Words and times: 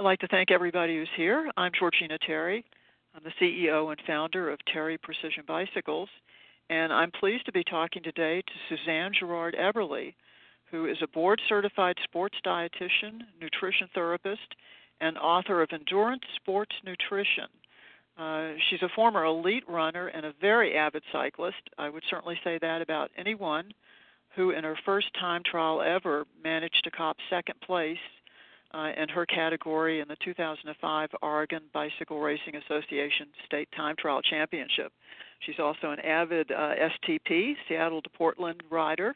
I'd 0.00 0.04
like 0.04 0.20
to 0.20 0.28
thank 0.28 0.50
everybody 0.50 0.96
who's 0.96 1.10
here. 1.14 1.50
I'm 1.58 1.72
Georgina 1.78 2.16
Terry. 2.26 2.64
I'm 3.14 3.20
the 3.22 3.32
CEO 3.38 3.92
and 3.92 4.00
founder 4.06 4.48
of 4.48 4.58
Terry 4.72 4.96
Precision 4.96 5.44
Bicycles, 5.46 6.08
and 6.70 6.90
I'm 6.90 7.10
pleased 7.10 7.44
to 7.44 7.52
be 7.52 7.62
talking 7.62 8.02
today 8.02 8.40
to 8.40 8.52
Suzanne 8.76 9.12
Girard 9.20 9.54
Eberle, 9.60 10.14
who 10.70 10.86
is 10.86 10.96
a 11.02 11.08
board 11.08 11.38
certified 11.50 11.96
sports 12.02 12.38
dietitian, 12.46 13.24
nutrition 13.42 13.90
therapist, 13.92 14.54
and 15.02 15.18
author 15.18 15.60
of 15.60 15.68
Endurance 15.70 16.22
Sports 16.36 16.74
Nutrition. 16.82 17.48
Uh, 18.18 18.52
she's 18.70 18.80
a 18.80 18.88
former 18.96 19.26
elite 19.26 19.68
runner 19.68 20.06
and 20.06 20.24
a 20.24 20.32
very 20.40 20.78
avid 20.78 21.02
cyclist. 21.12 21.60
I 21.76 21.90
would 21.90 22.04
certainly 22.08 22.40
say 22.42 22.58
that 22.62 22.80
about 22.80 23.10
anyone 23.18 23.70
who, 24.34 24.52
in 24.52 24.64
her 24.64 24.78
first 24.86 25.08
time 25.20 25.42
trial 25.44 25.82
ever, 25.82 26.24
managed 26.42 26.84
to 26.84 26.90
cop 26.90 27.18
second 27.28 27.60
place 27.60 27.98
uh, 28.72 28.90
in 28.96 29.08
her 29.08 29.26
category 29.26 30.00
in 30.00 30.08
the 30.08 30.16
2005 30.24 31.10
Oregon 31.22 31.62
Bicycle 31.72 32.20
Racing 32.20 32.56
Association 32.56 33.26
State 33.46 33.68
Time 33.76 33.96
Trial 33.98 34.22
Championship. 34.22 34.92
She's 35.40 35.58
also 35.58 35.90
an 35.90 36.00
avid 36.00 36.50
uh, 36.52 36.74
STP, 37.08 37.54
Seattle 37.68 38.02
to 38.02 38.10
Portland 38.10 38.62
rider. 38.70 39.14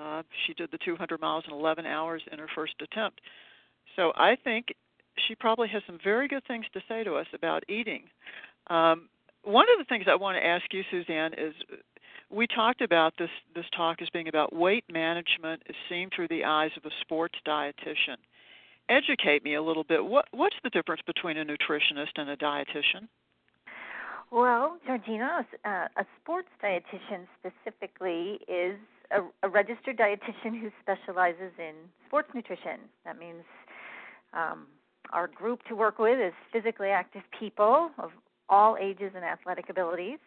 Uh, 0.00 0.22
she 0.46 0.54
did 0.54 0.70
the 0.72 0.78
200 0.84 1.20
miles 1.20 1.44
in 1.46 1.54
11 1.54 1.86
hours 1.86 2.22
in 2.32 2.38
her 2.38 2.48
first 2.54 2.74
attempt. 2.82 3.20
So 3.96 4.12
I 4.16 4.36
think 4.42 4.66
she 5.28 5.34
probably 5.34 5.68
has 5.68 5.82
some 5.86 5.98
very 6.02 6.28
good 6.28 6.44
things 6.46 6.64
to 6.72 6.80
say 6.88 7.04
to 7.04 7.14
us 7.14 7.26
about 7.34 7.62
eating. 7.68 8.04
Um, 8.68 9.08
one 9.44 9.66
of 9.72 9.78
the 9.78 9.84
things 9.88 10.06
I 10.08 10.14
want 10.14 10.36
to 10.36 10.44
ask 10.44 10.64
you, 10.72 10.82
Suzanne, 10.90 11.32
is 11.34 11.52
we 12.30 12.46
talked 12.46 12.80
about 12.80 13.12
this 13.18 13.30
this 13.54 13.66
talk 13.76 14.00
as 14.00 14.08
being 14.10 14.28
about 14.28 14.54
weight 14.54 14.84
management 14.90 15.62
is 15.68 15.76
seen 15.88 16.08
through 16.14 16.28
the 16.28 16.44
eyes 16.44 16.70
of 16.76 16.84
a 16.86 16.90
sports 17.02 17.34
dietitian 17.46 18.16
educate 18.88 19.44
me 19.44 19.54
a 19.54 19.62
little 19.62 19.84
bit. 19.84 20.04
What 20.04 20.26
what's 20.32 20.56
the 20.62 20.70
difference 20.70 21.02
between 21.06 21.38
a 21.38 21.44
nutritionist 21.44 22.16
and 22.16 22.28
a 22.30 22.36
dietitian? 22.36 23.08
Well, 24.30 24.78
Georgina, 24.86 25.46
uh, 25.64 25.68
a 25.68 26.06
sports 26.22 26.48
dietitian 26.64 27.26
specifically 27.38 28.40
is 28.48 28.78
a, 29.10 29.20
a, 29.46 29.48
registered 29.48 29.98
dietitian 29.98 30.58
who 30.58 30.70
specializes 30.80 31.52
in 31.58 31.74
sports 32.06 32.30
nutrition. 32.34 32.80
That 33.04 33.18
means 33.18 33.44
um, 34.32 34.68
our 35.12 35.26
group 35.26 35.60
to 35.68 35.76
work 35.76 35.98
with 35.98 36.18
is 36.18 36.32
physically 36.50 36.88
active 36.88 37.20
people 37.38 37.90
of 37.98 38.10
all 38.48 38.78
ages 38.80 39.12
and 39.14 39.22
athletic 39.22 39.68
abilities. 39.68 40.18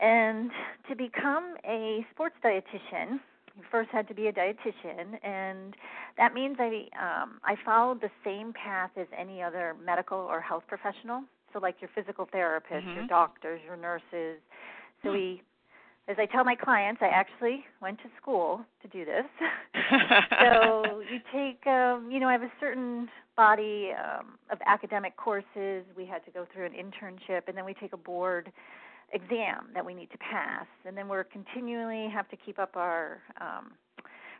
And 0.00 0.50
to 0.88 0.96
become 0.96 1.56
a 1.66 2.06
sports 2.12 2.36
dietitian, 2.42 3.20
first 3.70 3.90
had 3.90 4.08
to 4.08 4.14
be 4.14 4.26
a 4.28 4.32
dietitian, 4.32 5.22
and 5.24 5.74
that 6.18 6.34
means 6.34 6.56
I 6.58 6.88
um, 7.00 7.40
I 7.44 7.56
followed 7.64 8.00
the 8.00 8.10
same 8.24 8.52
path 8.52 8.90
as 8.96 9.06
any 9.16 9.42
other 9.42 9.74
medical 9.84 10.18
or 10.18 10.40
health 10.40 10.64
professional. 10.68 11.22
So, 11.52 11.58
like 11.60 11.76
your 11.80 11.90
physical 11.94 12.28
therapist, 12.30 12.86
mm-hmm. 12.86 12.96
your 12.96 13.06
doctors, 13.06 13.60
your 13.64 13.76
nurses. 13.76 14.40
So 15.02 15.12
we, 15.12 15.42
as 16.08 16.16
I 16.18 16.26
tell 16.26 16.44
my 16.44 16.54
clients, 16.54 17.00
I 17.02 17.08
actually 17.08 17.64
went 17.80 17.98
to 17.98 18.04
school 18.20 18.60
to 18.82 18.88
do 18.88 19.04
this. 19.04 19.24
so 20.40 21.00
you 21.10 21.20
take, 21.32 21.66
um, 21.66 22.10
you 22.10 22.20
know, 22.20 22.28
I 22.28 22.32
have 22.32 22.42
a 22.42 22.52
certain 22.60 23.08
body 23.36 23.90
um, 23.92 24.38
of 24.50 24.58
academic 24.66 25.16
courses. 25.16 25.84
We 25.96 26.06
had 26.06 26.24
to 26.24 26.30
go 26.30 26.46
through 26.52 26.66
an 26.66 26.72
internship, 26.72 27.42
and 27.48 27.56
then 27.56 27.64
we 27.64 27.74
take 27.74 27.92
a 27.92 27.98
board 27.98 28.50
exam 29.12 29.68
that 29.74 29.84
we 29.84 29.94
need 29.94 30.10
to 30.10 30.18
pass, 30.18 30.66
and 30.84 30.96
then 30.96 31.08
we're 31.08 31.24
continually 31.24 32.08
have 32.12 32.28
to 32.28 32.36
keep 32.36 32.58
up 32.58 32.76
our 32.76 33.22
um, 33.40 33.72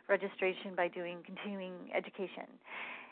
registration 0.09 0.75
by 0.75 0.87
doing 0.87 1.19
continuing 1.25 1.73
education. 1.95 2.47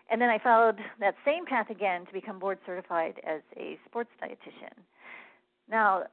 And 0.10 0.22
then 0.22 0.30
I 0.30 0.38
followed 0.38 0.78
that 1.00 1.16
same 1.26 1.46
path 1.46 1.70
again 1.70 2.06
to 2.06 2.14
become 2.14 2.40
board 2.40 2.60
certified 2.66 3.16
as 3.26 3.42
a 3.58 3.80
sports 3.90 4.10
dietitian. 4.22 4.74
Now, 5.70 6.04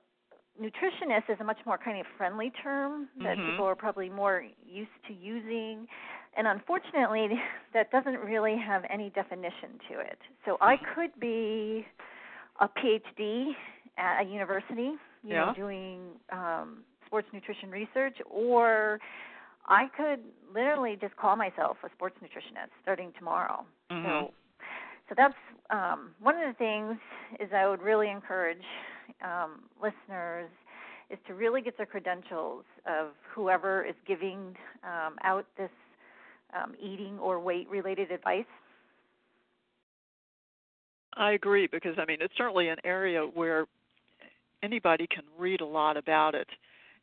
nutritionist 0.61 1.29
is 1.29 1.37
a 1.41 1.45
much 1.45 1.59
more 1.67 1.79
kind 1.79 2.01
of 2.01 2.07
friendly 2.17 2.53
term 2.63 3.09
that 3.19 3.37
mm-hmm. 3.37 3.51
people 3.51 3.67
are 3.67 3.75
probably 3.75 4.09
more 4.09 4.45
used 4.67 4.91
to 5.09 5.15
using. 5.15 5.87
And 6.37 6.47
unfortunately, 6.47 7.29
that 7.75 7.91
doesn't 7.91 8.19
really 8.21 8.57
have 8.57 8.85
any 8.91 9.11
definition 9.11 9.79
to 9.91 10.01
it. 10.01 10.19
So 10.47 10.57
I 10.61 10.77
mm-hmm. 10.77 10.85
could 10.95 11.21
be 11.21 11.87
a 12.61 12.69
PhD 12.69 13.53
at 13.99 14.23
a 14.23 14.29
university 14.29 14.93
you 15.23 15.35
yeah. 15.35 15.47
know, 15.47 15.55
doing 15.55 16.01
um, 16.33 16.79
sports 17.07 17.29
nutrition 17.33 17.71
research, 17.71 18.17
or 18.31 18.99
I 19.67 19.87
could 19.97 20.21
literally 20.53 20.97
just 21.01 21.17
call 21.17 21.37
myself 21.37 21.77
a 21.85 21.89
sports 21.95 22.17
nutritionist 22.23 22.71
starting 22.83 23.13
tomorrow. 23.19 23.65
Mm-hmm. 23.91 24.07
So, 24.07 24.35
so 25.09 25.15
that's 25.17 25.35
um, 25.71 26.11
one 26.21 26.37
of 26.37 26.43
the 26.43 26.55
things 26.59 26.97
is 27.41 27.51
I 27.55 27.69
would 27.69 27.83
really 27.83 28.11
encourage 28.11 28.63
um, 29.23 29.63
listeners 29.81 30.51
is 31.11 31.19
to 31.27 31.35
really 31.35 31.61
get 31.61 31.77
the 31.77 31.87
credentials 31.87 32.65
of 32.87 33.09
whoever 33.35 33.85
is 33.85 33.95
giving 34.07 34.57
um, 34.83 35.17
out 35.23 35.47
this 35.59 35.71
um, 36.57 36.75
eating 36.81 37.19
or 37.19 37.39
weight 37.39 37.69
related 37.69 38.11
advice. 38.11 38.45
I 41.15 41.33
agree 41.33 41.67
because 41.67 41.97
I 41.99 42.07
mean 42.07 42.19
it's 42.21 42.33
certainly 42.37 42.69
an 42.69 42.79
area 42.85 43.21
where 43.23 43.67
anybody 44.63 45.07
can 45.07 45.25
read 45.39 45.61
a 45.61 45.67
lot 45.67 45.97
about 45.97 46.35
it 46.35 46.49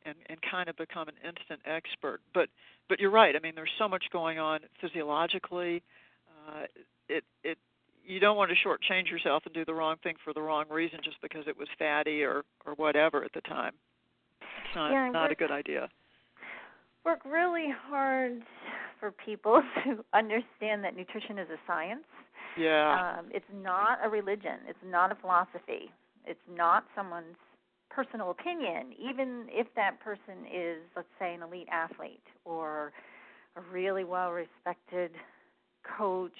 and 0.04 0.14
and 0.26 0.38
kind 0.50 0.68
of 0.68 0.76
become 0.76 1.08
an 1.08 1.14
instant 1.24 1.60
expert. 1.64 2.20
But 2.34 2.48
but 2.88 2.98
you're 3.00 3.10
right. 3.10 3.34
I 3.36 3.40
mean, 3.40 3.54
there's 3.54 3.70
so 3.78 3.88
much 3.88 4.04
going 4.12 4.38
on 4.38 4.60
physiologically. 4.80 5.82
Uh, 6.28 6.64
it 7.08 7.24
it 7.44 7.58
you 8.04 8.18
don't 8.18 8.36
want 8.36 8.50
to 8.50 8.56
shortchange 8.68 9.10
yourself 9.10 9.42
and 9.44 9.54
do 9.54 9.64
the 9.64 9.74
wrong 9.74 9.96
thing 10.02 10.16
for 10.24 10.32
the 10.32 10.40
wrong 10.40 10.64
reason 10.70 10.98
just 11.04 11.20
because 11.22 11.44
it 11.46 11.56
was 11.56 11.68
fatty 11.78 12.22
or 12.22 12.44
or 12.66 12.74
whatever 12.74 13.24
at 13.24 13.32
the 13.32 13.40
time. 13.42 13.72
It's 14.40 14.76
not 14.76 14.90
yeah, 14.92 15.10
not 15.10 15.30
a 15.30 15.34
good 15.34 15.50
idea. 15.50 15.88
Work 17.04 17.20
really 17.24 17.68
hard 17.88 18.42
for 18.98 19.10
people 19.10 19.62
to 19.84 20.04
understand 20.12 20.84
that 20.84 20.96
nutrition 20.96 21.38
is 21.38 21.48
a 21.48 21.58
science. 21.66 22.04
Yeah. 22.58 23.16
Um, 23.18 23.26
it's 23.32 23.46
not 23.62 23.98
a 24.04 24.08
religion. 24.08 24.58
It's 24.68 24.78
not 24.84 25.12
a 25.12 25.14
philosophy. 25.14 25.90
It's 26.26 26.40
not 26.54 26.84
someone's 26.94 27.36
personal 27.90 28.30
opinion, 28.30 28.92
even 28.98 29.46
if 29.48 29.66
that 29.76 30.00
person 30.00 30.46
is, 30.52 30.78
let's 30.96 31.08
say, 31.18 31.34
an 31.34 31.42
elite 31.42 31.68
athlete 31.70 32.22
or 32.44 32.92
a 33.56 33.60
really 33.72 34.04
well 34.04 34.30
respected 34.30 35.10
coach 35.98 36.36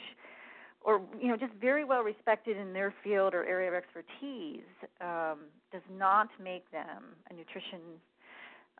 or 0.83 1.01
you 1.21 1.29
know 1.29 1.37
just 1.37 1.53
very 1.61 1.85
well 1.85 2.03
respected 2.03 2.57
in 2.57 2.73
their 2.73 2.95
field 3.05 3.35
or 3.35 3.45
area 3.45 3.69
of 3.69 3.75
expertise 3.75 4.65
um, 5.01 5.39
does 5.73 5.83
not 5.99 6.29
make 6.43 6.71
them 6.71 7.05
a 7.31 7.35
nutrition 7.35 7.81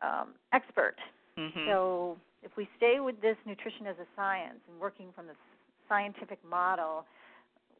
um, 0.01 0.29
expert. 0.53 0.95
Mm-hmm. 1.37 1.67
So 1.67 2.17
if 2.43 2.51
we 2.57 2.67
stay 2.77 2.99
with 2.99 3.21
this 3.21 3.37
nutrition 3.45 3.85
as 3.87 3.95
a 3.97 4.07
science 4.15 4.59
and 4.69 4.79
working 4.79 5.07
from 5.15 5.27
the 5.27 5.33
scientific 5.87 6.39
model, 6.49 7.05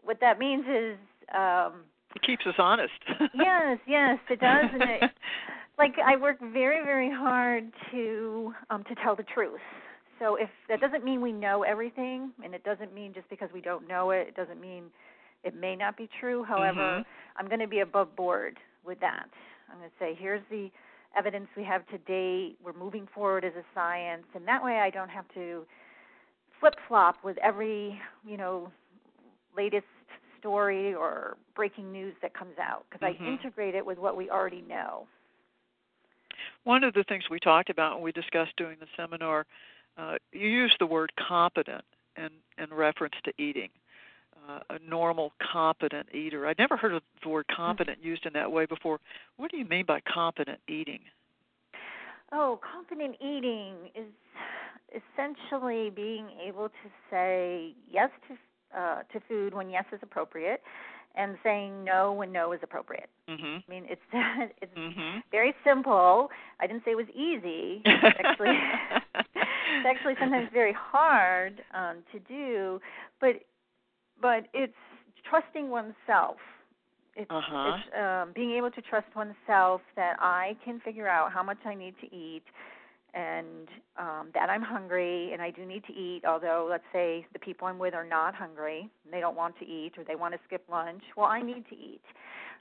what 0.04 0.20
that 0.22 0.38
means 0.38 0.66
is 0.68 0.98
um, 1.36 1.84
it 2.16 2.22
keeps 2.24 2.46
us 2.46 2.56
honest. 2.58 2.94
yes, 3.34 3.80
yes, 3.88 4.20
it 4.30 4.40
does, 4.40 4.66
and 4.74 4.84
it, 4.84 5.12
like 5.78 5.94
I 6.06 6.16
work 6.16 6.38
very, 6.40 6.84
very 6.84 7.12
hard 7.12 7.72
to 7.92 8.54
um, 8.70 8.84
to 8.86 8.96
tell 9.04 9.16
the 9.16 9.26
truth. 9.34 9.60
So 10.20 10.36
if 10.36 10.50
that 10.70 10.80
doesn't 10.80 11.04
mean 11.04 11.22
we 11.22 11.32
know 11.32 11.64
everything, 11.64 12.32
and 12.44 12.54
it 12.54 12.64
doesn't 12.64 12.94
mean 12.94 13.14
just 13.14 13.30
because 13.30 13.50
we 13.54 13.62
don't 13.62 13.88
know 13.88 14.12
it, 14.12 14.28
it 14.28 14.36
doesn't 14.36 14.62
mean 14.62 14.84
it 15.44 15.56
may 15.60 15.76
not 15.76 15.98
be 15.98 16.08
true. 16.20 16.44
However, 16.44 16.80
mm-hmm. 16.80 17.02
I'm 17.38 17.48
going 17.48 17.60
to 17.60 17.68
be 17.68 17.80
above 17.80 18.16
board 18.16 18.58
with 18.86 19.00
that. 19.00 19.28
I'm 19.72 19.80
going 19.80 19.90
to 19.90 19.96
say 20.00 20.18
here's 20.20 20.44
the 20.52 20.70
evidence 21.18 21.48
we 21.58 21.64
have 21.64 21.88
to 21.88 21.98
date. 22.00 22.58
We're 22.64 22.74
moving 22.74 23.08
forward 23.14 23.44
as 23.44 23.54
a 23.54 23.64
science, 23.74 24.26
and 24.36 24.48
that 24.48 24.64
way 24.64 24.80
I 24.80 24.90
don't 24.90 25.10
have 25.10 25.26
to 25.34 25.66
flip 26.60 26.76
flop 26.88 27.16
with 27.24 27.38
every 27.40 28.00
you 28.26 28.38
know 28.38 28.72
latest 29.58 29.86
story 30.42 30.94
or 30.94 31.38
breaking 31.56 31.92
news 31.92 32.14
that 32.22 32.34
comes 32.34 32.56
out 32.60 32.86
because 32.90 33.16
mm-hmm. 33.16 33.24
I 33.24 33.28
integrate 33.28 33.76
it 33.76 33.86
with 33.86 33.98
what 33.98 34.18
we 34.18 34.30
already 34.30 34.64
know. 34.68 35.08
One 36.64 36.84
of 36.84 36.94
the 36.94 37.04
things 37.04 37.24
we 37.30 37.40
talked 37.40 37.70
about 37.70 37.96
when 37.96 38.04
we 38.04 38.12
discussed 38.12 38.56
doing 38.58 38.78
the 38.80 38.88
seminar, 38.98 39.46
uh, 39.98 40.16
you 40.34 40.50
used 40.50 40.76
the 40.80 40.86
word 40.86 41.12
competent 41.16 41.84
in, 42.18 42.30
in 42.62 42.74
reference 42.74 43.16
to 43.24 43.34
eating. 43.42 43.70
Uh, 44.50 44.60
a 44.72 44.80
normal, 44.90 45.32
competent 45.54 46.08
eater. 46.16 46.48
I'd 46.48 46.58
never 46.58 46.76
heard 46.76 46.96
of 46.96 47.04
the 47.22 47.30
word 47.30 47.46
competent 47.56 48.00
mm-hmm. 48.00 48.08
used 48.08 48.26
in 48.26 48.34
that 48.34 48.52
way 48.52 48.66
before. 48.66 49.00
What 49.38 49.52
do 49.52 49.58
you 49.58 49.66
mean 49.66 49.86
by 49.86 50.00
competent 50.12 50.58
eating? 50.68 51.02
Oh, 52.32 52.60
competent 52.74 53.18
eating 53.22 53.76
is 53.94 54.08
essentially 54.90 55.92
being 55.92 56.28
able 56.44 56.70
to 56.70 56.90
say 57.12 57.74
yes 57.90 58.10
to 58.28 58.36
uh, 58.78 59.02
to 59.14 59.20
food 59.28 59.54
when 59.54 59.70
yes 59.70 59.86
is 59.92 60.00
appropriate, 60.02 60.62
and 61.16 61.38
saying 61.44 61.84
no 61.84 62.14
when 62.14 62.32
no 62.32 62.54
is 62.54 62.60
appropriate. 62.64 63.10
Mm-hmm. 63.30 63.58
I 63.58 63.70
mean, 63.70 63.86
it's 63.90 64.02
it's 64.62 64.78
mm-hmm. 64.78 65.20
very 65.32 65.54
simple. 65.66 66.30
I 66.60 66.68
didn't 66.68 66.84
say 66.86 66.92
it 66.92 66.98
was 66.98 67.10
easy. 67.10 67.82
It's 67.86 68.18
actually, 68.24 68.50
it's 69.16 69.88
actually 69.88 70.14
sometimes 70.20 70.50
very 70.54 70.74
hard 70.78 71.62
um, 71.74 71.98
to 72.12 72.20
do, 72.20 72.80
but 73.20 73.36
but 74.22 74.48
it's 74.54 74.74
trusting 75.30 75.70
oneself. 75.70 76.38
It's, 77.16 77.30
uh-huh. 77.30 77.76
it's 77.76 78.00
um, 78.00 78.32
being 78.34 78.52
able 78.52 78.72
to 78.72 78.82
trust 78.82 79.08
oneself 79.16 79.82
that 79.98 80.16
I 80.20 80.56
can 80.64 80.80
figure 80.80 81.10
out 81.10 81.32
how 81.34 81.44
much 81.44 81.58
I 81.66 81.76
need 81.76 81.94
to 82.00 82.16
eat 82.16 82.44
and 83.14 83.68
um, 83.98 84.30
that 84.34 84.50
I'm 84.50 84.62
hungry 84.62 85.32
and 85.34 85.42
I 85.42 85.52
do 85.52 85.66
need 85.66 85.84
to 85.86 85.94
eat, 85.94 86.22
although 86.26 86.68
let's 86.70 86.84
say 86.94 87.26
the 87.34 87.40
people 87.40 87.68
I'm 87.68 87.78
with 87.78 87.94
are 87.94 88.06
not 88.06 88.34
hungry, 88.36 88.90
and 89.04 89.14
they 89.14 89.20
don't 89.20 89.36
want 89.36 89.58
to 89.60 89.66
eat 89.66 89.94
or 89.98 90.04
they 90.04 90.16
want 90.16 90.34
to 90.34 90.40
skip 90.46 90.64
lunch. 90.72 91.04
Well, 91.18 91.28
I 91.28 91.42
need 91.42 91.66
to 91.70 91.76
eat. 91.76 92.02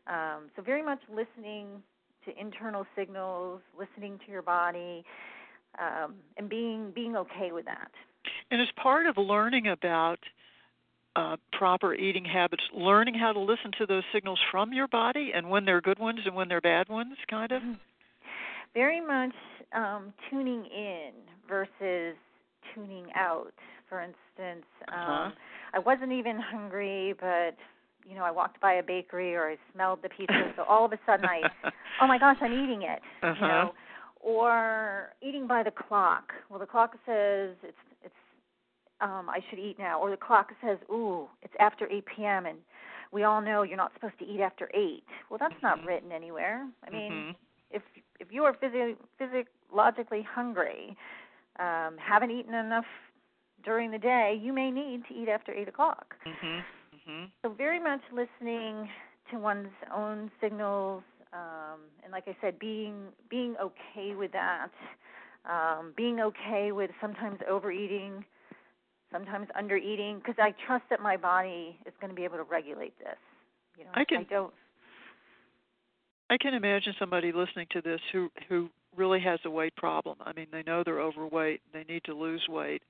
Um, 0.07 0.51
so 0.57 0.63
very 0.63 0.83
much 0.83 1.01
listening 1.09 1.83
to 2.25 2.39
internal 2.39 2.87
signals, 2.97 3.61
listening 3.79 4.19
to 4.27 4.33
your 4.33 4.43
body, 4.43 5.05
um, 5.79 6.15
and 6.37 6.49
being 6.49 6.91
being 6.95 7.17
okay 7.17 7.53
with 7.53 7.65
that. 7.67 7.91
And 8.51 8.61
as 8.61 8.69
part 8.83 9.07
of 9.07 9.17
learning 9.17 9.69
about 9.69 10.19
uh, 11.17 11.37
proper 11.53 11.95
eating 11.95 12.25
habits, 12.25 12.63
learning 12.75 13.15
how 13.15 13.33
to 13.33 13.41
listen 13.41 13.71
to 13.79 13.87
those 13.87 14.03
signals 14.13 14.39
from 14.51 14.73
your 14.73 14.89
body 14.89 15.33
and 15.35 15.49
when 15.49 15.65
they're 15.65 15.81
good 15.81 15.99
ones 15.99 16.21
and 16.25 16.35
when 16.35 16.49
they're 16.49 16.61
bad 16.61 16.89
ones, 16.89 17.15
kind 17.29 17.53
of? 17.53 17.63
Very 18.75 19.01
much 19.01 19.33
um, 19.75 20.13
tuning 20.29 20.65
in 20.67 21.13
versus 21.49 22.17
tuning 22.75 23.07
out. 23.15 23.53
For 23.89 24.01
instance, 24.01 24.67
uh-huh. 24.89 25.13
um, 25.13 25.33
I 25.75 25.79
wasn't 25.79 26.13
even 26.13 26.39
hungry, 26.39 27.15
but 27.21 27.57
you 28.09 28.15
know, 28.15 28.25
I 28.25 28.31
walked 28.31 28.61
by 28.61 28.75
a 28.75 28.83
bakery 28.83 29.35
or 29.35 29.51
I 29.51 29.57
smelled 29.75 30.01
the 30.03 30.09
pizza, 30.09 30.53
so 30.57 30.63
all 30.63 30.85
of 30.85 30.93
a 30.93 30.99
sudden 31.07 31.27
I, 31.27 31.43
oh 32.01 32.07
my 32.07 32.19
gosh, 32.19 32.37
I'm 32.41 32.53
eating 32.53 32.83
it. 32.83 33.01
Uh-huh. 33.23 33.35
You 33.35 33.49
know, 33.49 33.73
or 34.21 35.11
eating 35.23 35.47
by 35.47 35.63
the 35.63 35.71
clock. 35.71 36.33
Well, 36.49 36.59
the 36.61 36.67
clock 36.67 36.93
says 37.07 37.57
it's 37.63 37.77
it's 38.05 38.15
um 39.01 39.29
I 39.29 39.41
should 39.49 39.59
eat 39.59 39.77
now, 39.79 40.01
or 40.01 40.11
the 40.11 40.17
clock 40.17 40.51
says, 40.65 40.79
ooh, 40.91 41.27
it's 41.43 41.55
after 41.59 41.89
8 41.89 42.05
p.m. 42.17 42.47
and 42.47 42.59
we 43.13 43.25
all 43.25 43.41
know 43.41 43.63
you're 43.63 43.77
not 43.77 43.93
supposed 43.95 44.19
to 44.21 44.25
eat 44.25 44.41
after 44.41 44.71
8. 44.73 45.03
Well, 45.31 45.39
that's 45.39 45.55
mm-hmm. 45.55 45.67
not 45.67 45.85
written 45.85 46.13
anywhere. 46.13 46.67
I 46.87 46.91
mean, 46.91 47.13
mm-hmm. 47.13 47.31
if 47.71 47.83
if 48.21 48.29
you 48.31 48.45
are 48.45 48.55
physi 48.55 48.97
physio- 49.19 49.45
physiologically 49.71 50.23
hungry, 50.23 50.97
um, 51.59 51.97
haven't 51.99 52.31
eaten 52.31 52.55
enough 52.55 52.85
during 53.65 53.91
the 53.91 53.99
day, 53.99 54.39
you 54.41 54.53
may 54.53 54.71
need 54.71 55.03
to 55.09 55.15
eat 55.15 55.29
after 55.29 55.53
8 55.53 55.69
o'clock. 55.69 56.15
Mm-hmm. 56.27 56.47
Mm-hmm. 56.97 57.25
So 57.43 57.53
very 57.53 57.81
much 57.81 58.01
listening 58.13 58.89
to 59.31 59.39
one's 59.39 59.69
own 59.95 60.31
signals, 60.41 61.03
um, 61.33 61.81
and 62.03 62.13
like 62.13 62.25
I 62.27 62.37
said, 62.41 62.59
being 62.59 63.05
being 63.29 63.55
okay 63.63 64.15
with 64.15 64.33
that, 64.33 64.71
um, 65.49 65.93
being 65.97 66.21
okay 66.21 66.73
with 66.73 66.91
sometimes 67.01 67.39
overeating, 67.49 68.25
sometimes 69.13 69.47
undereating, 69.61 70.17
because 70.17 70.35
I 70.39 70.53
trust 70.67 70.85
that 70.91 71.01
my 71.01 71.17
body 71.17 71.79
is 71.87 71.93
going 72.01 72.11
to 72.11 72.17
be 72.17 72.25
able 72.25 72.39
to 72.39 72.45
regulate 72.45 72.99
this. 72.99 73.19
You 73.79 73.85
know, 73.85 73.91
I 73.95 74.05
can. 74.05 74.19
I 74.19 74.23
don't. 74.25 74.53
I 76.31 76.37
can 76.39 76.55
imagine 76.55 76.95
somebody 76.99 77.33
listening 77.33 77.67
to 77.73 77.81
this 77.81 78.01
who 78.13 78.31
who 78.49 78.69
really 78.97 79.21
has 79.21 79.41
a 79.45 79.51
weight 79.51 79.75
problem. 79.77 80.17
I 80.25 80.33
mean, 80.33 80.47
they 80.53 80.63
know 80.63 80.83
they're 80.85 81.01
overweight, 81.01 81.61
they 81.73 81.85
need 81.85 82.05
to 82.05 82.15
lose 82.15 82.47
weight, 82.49 82.83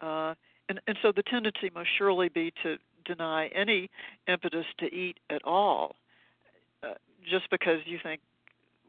uh, 0.00 0.34
and 0.68 0.80
and 0.86 0.96
so 1.02 1.12
the 1.14 1.22
tendency 1.22 1.70
must 1.74 1.88
surely 1.98 2.28
be 2.28 2.52
to 2.62 2.76
deny 3.04 3.48
any 3.48 3.90
impetus 4.28 4.66
to 4.78 4.86
eat 4.86 5.18
at 5.30 5.42
all, 5.44 5.96
uh, 6.82 6.94
just 7.28 7.50
because 7.50 7.78
you 7.84 7.98
think, 8.02 8.20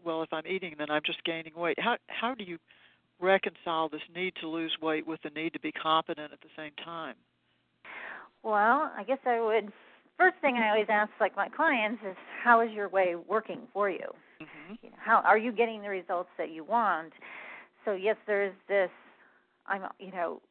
well, 0.03 0.23
if 0.23 0.33
I'm 0.33 0.47
eating, 0.47 0.75
then 0.77 0.89
I'm 0.89 1.03
just 1.05 1.23
gaining 1.23 1.53
weight. 1.55 1.79
How 1.79 1.97
how 2.07 2.33
do 2.33 2.43
you 2.43 2.57
reconcile 3.19 3.89
this 3.89 4.01
need 4.15 4.33
to 4.41 4.47
lose 4.47 4.75
weight 4.81 5.07
with 5.07 5.21
the 5.23 5.29
need 5.29 5.53
to 5.53 5.59
be 5.59 5.71
competent 5.71 6.31
at 6.33 6.41
the 6.41 6.49
same 6.55 6.71
time? 6.83 7.15
Well, 8.43 8.91
I 8.95 9.03
guess 9.05 9.17
I 9.25 9.41
would. 9.41 9.71
First 10.17 10.35
thing 10.41 10.57
I 10.57 10.69
always 10.69 10.87
ask, 10.89 11.11
like 11.19 11.35
my 11.35 11.47
clients, 11.49 12.01
is 12.07 12.15
how 12.43 12.61
is 12.61 12.71
your 12.71 12.89
way 12.89 13.15
working 13.27 13.61
for 13.71 13.89
you? 13.89 14.07
Mm-hmm. 14.41 14.75
you 14.83 14.89
know, 14.91 14.95
how 14.99 15.21
are 15.25 15.37
you 15.37 15.51
getting 15.51 15.81
the 15.81 15.89
results 15.89 16.29
that 16.37 16.51
you 16.51 16.63
want? 16.63 17.11
So 17.85 17.93
yes, 17.93 18.17
there's 18.27 18.53
this. 18.67 18.89
I'm, 19.67 19.81
you 19.99 20.11
know, 20.11 20.41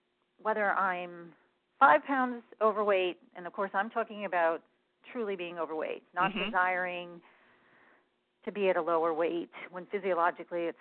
whether 0.42 0.70
I'm 0.72 1.32
five 1.78 2.04
pounds 2.04 2.42
overweight, 2.60 3.18
and 3.36 3.46
of 3.46 3.52
course 3.52 3.70
I'm 3.74 3.90
talking 3.90 4.24
about 4.24 4.60
truly 5.12 5.36
being 5.36 5.58
overweight, 5.58 6.02
not 6.14 6.30
mm-hmm. 6.30 6.46
desiring 6.46 7.20
to 8.44 8.52
be 8.52 8.68
at 8.68 8.76
a 8.76 8.82
lower 8.82 9.12
weight 9.12 9.50
when 9.70 9.86
physiologically 9.86 10.62
it's 10.62 10.78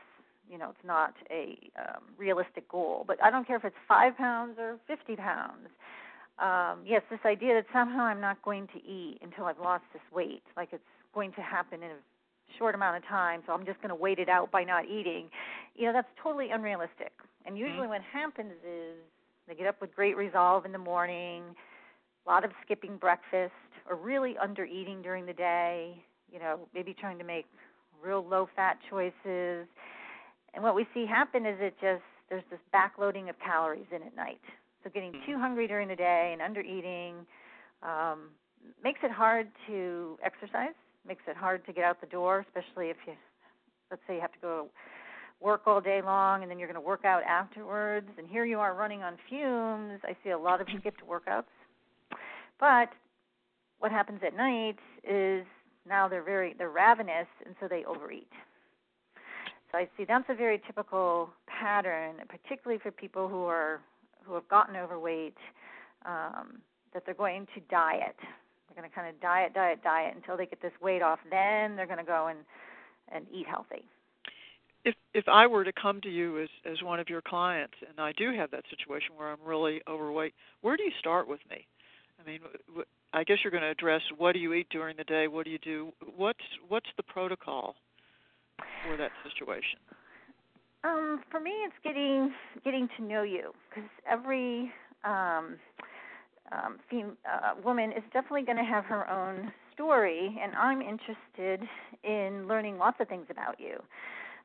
you 0.50 0.58
know 0.58 0.70
it's 0.70 0.86
not 0.86 1.14
a 1.32 1.58
um, 1.80 2.04
realistic 2.18 2.70
goal. 2.70 3.04
But 3.08 3.22
I 3.24 3.32
don't 3.32 3.46
care 3.48 3.58
if 3.58 3.66
it's 3.66 3.76
five 3.88 4.16
pounds 4.18 4.58
or 4.60 4.78
fifty 4.88 5.16
pounds. 5.16 5.68
Um, 6.38 6.80
yes, 6.86 7.02
this 7.10 7.20
idea 7.26 7.54
that 7.54 7.66
somehow 7.72 8.04
I'm 8.04 8.20
not 8.20 8.42
going 8.42 8.68
to 8.68 8.80
eat 8.80 9.20
until 9.22 9.46
I've 9.46 9.60
lost 9.60 9.84
this 9.94 10.02
weight, 10.14 10.44
like 10.58 10.70
it's 10.72 10.84
going 11.14 11.32
to 11.34 11.42
happen 11.42 11.82
in 11.82 11.92
a 11.92 12.02
short 12.58 12.76
amount 12.76 12.98
of 12.98 13.08
time, 13.08 13.42
so 13.48 13.54
I'm 13.54 13.66
just 13.66 13.82
going 13.82 13.90
to 13.90 13.96
wait 13.96 14.20
it 14.20 14.28
out 14.28 14.52
by 14.52 14.64
not 14.64 14.86
eating. 14.86 15.30
You 15.76 15.86
know, 15.88 15.94
that's 15.94 16.10
totally 16.22 16.50
unrealistic. 16.52 17.12
And 17.46 17.58
usually, 17.58 17.82
mm-hmm. 17.82 17.90
what 17.90 18.02
happens 18.02 18.52
is 18.68 18.96
they 19.48 19.56
get 19.56 19.68
up 19.68 19.80
with 19.80 19.96
great 19.96 20.18
resolve 20.18 20.66
in 20.66 20.72
the 20.72 20.78
morning, 20.78 21.44
a 22.26 22.30
lot 22.30 22.44
of 22.44 22.52
skipping 22.66 22.98
breakfast, 22.98 23.54
or 23.90 23.96
really 23.96 24.36
under 24.42 24.66
eating 24.66 25.02
during 25.02 25.26
the 25.26 25.34
day, 25.34 26.04
you 26.32 26.40
know, 26.40 26.60
maybe 26.74 26.94
trying 26.94 27.18
to 27.18 27.24
make 27.24 27.46
real 28.04 28.26
low 28.28 28.50
fat 28.56 28.78
choices. 28.90 29.68
And 30.54 30.64
what 30.64 30.76
we 30.76 30.86
see 30.94 31.06
happen 31.06 31.46
is 31.46 31.56
it 31.60 31.76
just 31.82 32.04
there's 32.30 32.44
this 32.50 32.60
backloading 32.74 33.30
of 33.30 33.36
calories 33.40 33.86
in 33.96 34.02
at 34.02 34.16
night. 34.16 34.42
So 34.86 34.92
getting 34.94 35.14
mm-hmm. 35.14 35.32
too 35.32 35.40
hungry 35.40 35.68
during 35.68 35.88
the 35.88 35.96
day 35.96 36.30
and 36.32 36.42
under 36.44 36.62
eating 36.62 37.16
um, 37.82 38.30
makes 38.84 39.00
it 39.02 39.10
hard 39.10 39.48
to 39.68 40.18
exercise, 40.24 40.76
makes 41.08 41.24
it 41.28 41.36
hard 41.36 41.66
to 41.66 41.74
get 41.74 41.84
out 41.84 42.00
the 42.00 42.08
door, 42.08 42.46
especially 42.48 42.92
if 42.92 42.98
you, 43.08 43.14
let's 43.90 44.04
say, 44.08 44.16
you 44.16 44.22
have 44.22 44.32
to 44.34 44.40
go 44.40 44.68
work 45.42 45.62
all 45.66 45.82
day 45.82 46.02
long 46.04 46.44
and 46.44 46.52
then 46.52 46.60
you're 46.60 46.68
going 46.68 46.80
to 46.80 46.88
work 46.88 47.04
out 47.04 47.24
afterwards. 47.24 48.08
And 48.20 48.28
here 48.28 48.46
you 48.46 48.60
are 48.60 48.76
running 48.76 49.02
on 49.02 49.18
fumes. 49.28 50.02
I 50.04 50.16
see 50.24 50.30
a 50.30 50.38
lot 50.38 50.62
of 50.62 50.68
skipped 50.80 51.02
workouts. 51.04 51.46
But 52.60 52.90
what 53.80 53.92
happens 53.92 54.22
at 54.26 54.38
night 54.38 54.78
is 55.04 55.46
now 55.88 56.08
they're 56.08 56.24
very 56.24 56.54
they're 56.58 56.70
ravenous 56.70 57.28
and 57.44 57.56
so 57.60 57.68
they 57.68 57.84
overeat. 57.86 58.30
So 59.72 59.80
i 59.80 59.90
see 59.98 60.06
that's 60.08 60.26
a 60.30 60.36
very 60.36 60.62
typical 60.66 61.30
pattern 61.48 62.16
particularly 62.30 62.80
for 62.82 62.92
people 62.92 63.28
who 63.28 63.44
are 63.44 63.82
who 64.26 64.34
have 64.34 64.48
gotten 64.48 64.76
overweight 64.76 65.38
um, 66.06 66.62
that 66.94 67.04
they're 67.06 67.14
going 67.16 67.48
to 67.54 67.62
diet. 67.70 68.16
They're 68.20 68.76
going 68.76 68.90
to 68.90 68.96
kind 68.96 69.08
of 69.08 69.20
diet 69.22 69.54
diet 69.54 69.84
diet 69.84 70.14
until 70.16 70.38
they 70.38 70.46
get 70.46 70.62
this 70.62 70.74
weight 70.82 71.02
off. 71.02 71.20
Then 71.30 71.76
they're 71.76 71.86
going 71.88 72.00
to 72.00 72.04
go 72.04 72.28
and 72.28 72.40
and 73.12 73.26
eat 73.34 73.48
healthy. 73.48 73.86
If 74.84 74.96
if 75.14 75.26
I 75.28 75.48
were 75.48 75.64
to 75.64 75.74
come 75.74 76.02
to 76.02 76.10
you 76.10 76.42
as 76.42 76.50
as 76.66 76.82
one 76.84 77.00
of 77.00 77.10
your 77.10 77.22
clients, 77.22 77.76
and 77.88 78.00
I 78.00 78.12
do 78.14 78.32
have 78.36 78.52
that 78.52 78.64
situation 78.70 79.16
where 79.18 79.32
I'm 79.32 79.44
really 79.46 79.82
overweight, 79.88 80.34
where 80.62 80.78
do 80.78 80.84
you 80.84 80.92
start 81.00 81.28
with 81.28 81.42
me? 81.50 81.66
I 82.20 82.30
mean, 82.30 82.40
I 83.14 83.24
guess 83.24 83.38
you're 83.44 83.52
going 83.52 83.64
to 83.64 83.70
address 83.70 84.02
what 84.18 84.34
do 84.34 84.40
you 84.40 84.54
eat 84.54 84.68
during 84.70 84.98
the 84.98 85.04
day, 85.04 85.28
what 85.28 85.46
do 85.46 85.52
you 85.52 85.60
do, 85.60 85.92
what's 86.16 86.40
what's 86.68 86.90
the 86.98 87.04
protocol 87.04 87.76
for 88.84 88.98
that 88.98 89.12
situation? 89.24 89.80
Um, 90.86 91.22
for 91.32 91.40
me, 91.40 91.52
it's 91.66 91.76
getting 91.84 92.32
getting 92.64 92.88
to 92.98 93.04
know 93.04 93.24
you 93.24 93.52
because 93.70 93.90
every 94.10 94.72
um, 95.04 95.56
um, 96.52 96.78
fem- 96.90 97.18
uh, 97.26 97.54
woman 97.64 97.92
is 97.92 98.04
definitely 98.14 98.44
going 98.44 98.58
to 98.58 98.64
have 98.64 98.86
her 98.86 99.10
own 99.10 99.52
story, 99.74 100.40
and 100.42 100.54
I'm 100.56 100.82
interested 100.82 101.68
in 102.04 102.48
learning 102.48 102.78
lots 102.78 102.98
of 103.00 103.08
things 103.08 103.26
about 103.30 103.60
you 103.60 103.82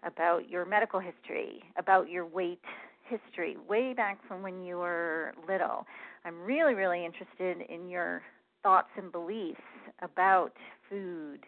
about 0.02 0.49
your 0.49 0.64
medical 0.64 0.99
history, 0.99 1.62
about 1.76 2.09
your 2.09 2.25
weight 2.25 2.62
history, 3.04 3.56
way 3.68 3.92
back 3.92 4.18
from 4.26 4.42
when 4.42 4.62
you 4.62 4.78
were 4.78 5.35
little. 5.47 5.87
I'm 6.25 6.40
really, 6.40 6.75
really 6.75 7.04
interested 7.04 7.68
in 7.68 7.88
your 7.88 8.23
thoughts 8.62 8.88
and 8.97 9.11
beliefs 9.12 9.61
about 10.00 10.52
food 10.88 11.40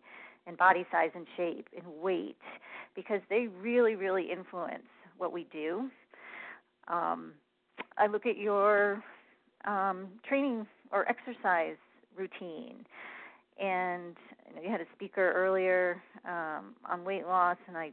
and 0.47 0.57
body 0.57 0.85
size 0.91 1.11
and 1.15 1.27
shape 1.37 1.69
and 1.77 1.87
weight 2.01 2.37
because 2.95 3.21
they 3.31 3.49
really, 3.61 3.95
really 3.95 4.31
influence 4.31 4.83
what 5.19 5.33
we 5.33 5.47
do. 5.53 5.91
Um, 6.89 7.33
I 7.97 8.07
look 8.07 8.27
at 8.27 8.37
your 8.37 9.03
um, 9.65 10.09
training 10.29 10.67
or 10.91 11.09
exercise 11.09 11.77
routine. 12.17 12.85
And 13.61 14.17
you, 14.49 14.57
know, 14.57 14.63
you 14.63 14.71
had 14.71 14.81
a 14.81 14.87
speaker 14.95 15.33
earlier 15.33 16.03
um, 16.27 16.75
on 16.89 17.05
weight 17.05 17.27
loss, 17.27 17.57
and 17.69 17.77
I 17.77 17.91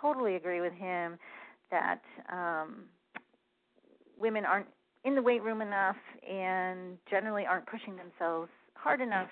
totally 0.00 0.36
agree 0.36 0.60
with 0.60 0.72
him 0.72 1.18
that 1.70 2.02
um, 2.30 2.84
women 4.18 4.44
aren't 4.44 4.66
in 5.04 5.14
the 5.14 5.22
weight 5.22 5.42
room 5.42 5.62
enough 5.62 5.96
and 6.28 6.98
generally 7.08 7.46
aren't 7.46 7.66
pushing 7.66 7.96
themselves 7.96 8.50
hard 8.74 9.00
enough 9.00 9.28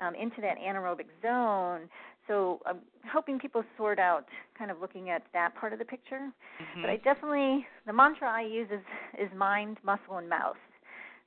um, 0.00 0.14
into 0.14 0.40
that 0.40 0.58
anaerobic 0.58 1.06
zone. 1.22 1.88
So 2.26 2.60
I'm 2.66 2.78
helping 3.10 3.38
people 3.38 3.64
sort 3.76 3.98
out, 3.98 4.26
kind 4.56 4.70
of 4.70 4.80
looking 4.80 5.10
at 5.10 5.22
that 5.32 5.54
part 5.54 5.72
of 5.72 5.78
the 5.78 5.84
picture. 5.84 6.30
Mm-hmm. 6.60 6.82
But 6.82 6.90
I 6.90 6.96
definitely 6.96 7.66
the 7.86 7.92
mantra 7.92 8.30
I 8.30 8.42
use 8.42 8.68
is 8.72 8.80
is 9.20 9.28
mind, 9.36 9.78
muscle, 9.84 10.18
and 10.18 10.28
mouth. 10.28 10.56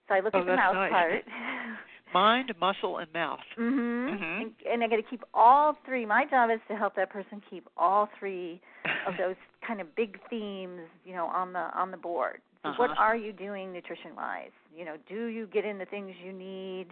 So 0.07 0.15
I 0.15 0.19
look 0.19 0.33
oh, 0.35 0.39
at 0.39 0.45
the 0.45 0.55
mouth 0.55 0.75
nice. 0.75 0.91
part. 0.91 1.23
mind, 2.13 2.53
muscle, 2.59 2.97
and 2.99 3.11
mouth. 3.13 3.39
Mhm. 3.57 4.09
Mhm. 4.09 4.41
And, 4.41 4.51
and 4.69 4.83
I 4.83 4.87
got 4.87 4.97
to 4.97 5.03
keep 5.03 5.23
all 5.33 5.77
three. 5.85 6.05
My 6.05 6.25
job 6.25 6.49
is 6.49 6.59
to 6.67 6.75
help 6.75 6.95
that 6.95 7.09
person 7.09 7.41
keep 7.49 7.67
all 7.77 8.09
three 8.19 8.61
of 9.07 9.13
those 9.17 9.35
kind 9.65 9.81
of 9.81 9.95
big 9.95 10.19
themes, 10.29 10.81
you 11.05 11.13
know, 11.13 11.25
on 11.25 11.53
the 11.53 11.69
on 11.77 11.91
the 11.91 11.97
board. 11.97 12.41
So 12.63 12.69
Uh-huh. 12.69 12.81
what 12.81 12.97
are 12.97 13.15
you 13.15 13.33
doing 13.33 13.73
nutrition 13.73 14.15
wise? 14.15 14.51
You 14.75 14.85
know, 14.85 14.95
do 15.09 15.25
you 15.25 15.47
get 15.47 15.65
in 15.65 15.77
the 15.77 15.85
things 15.85 16.15
you 16.23 16.31
need? 16.31 16.87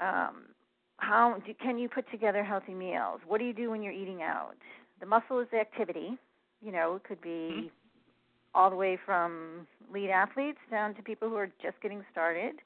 Um, 0.00 0.44
how 0.98 1.36
do, 1.46 1.54
can 1.54 1.78
you 1.78 1.88
put 1.88 2.10
together 2.10 2.44
healthy 2.44 2.74
meals? 2.74 3.20
What 3.26 3.38
do 3.38 3.44
you 3.44 3.52
do 3.54 3.70
when 3.70 3.82
you're 3.82 3.92
eating 3.92 4.22
out? 4.22 4.54
The 5.00 5.06
muscle 5.06 5.38
is 5.40 5.48
the 5.50 5.58
activity. 5.58 6.18
You 6.60 6.72
know, 6.72 6.96
it 6.96 7.04
could 7.04 7.20
be 7.20 7.50
Mhm. 7.50 7.70
all 8.54 8.70
the 8.70 8.76
way 8.76 8.96
from 8.96 9.66
lead 9.92 10.10
athletes 10.10 10.58
down 10.70 10.94
to 10.94 11.02
people 11.02 11.28
who 11.28 11.36
are 11.36 11.50
just 11.62 11.80
getting 11.80 12.04
started. 12.10 12.60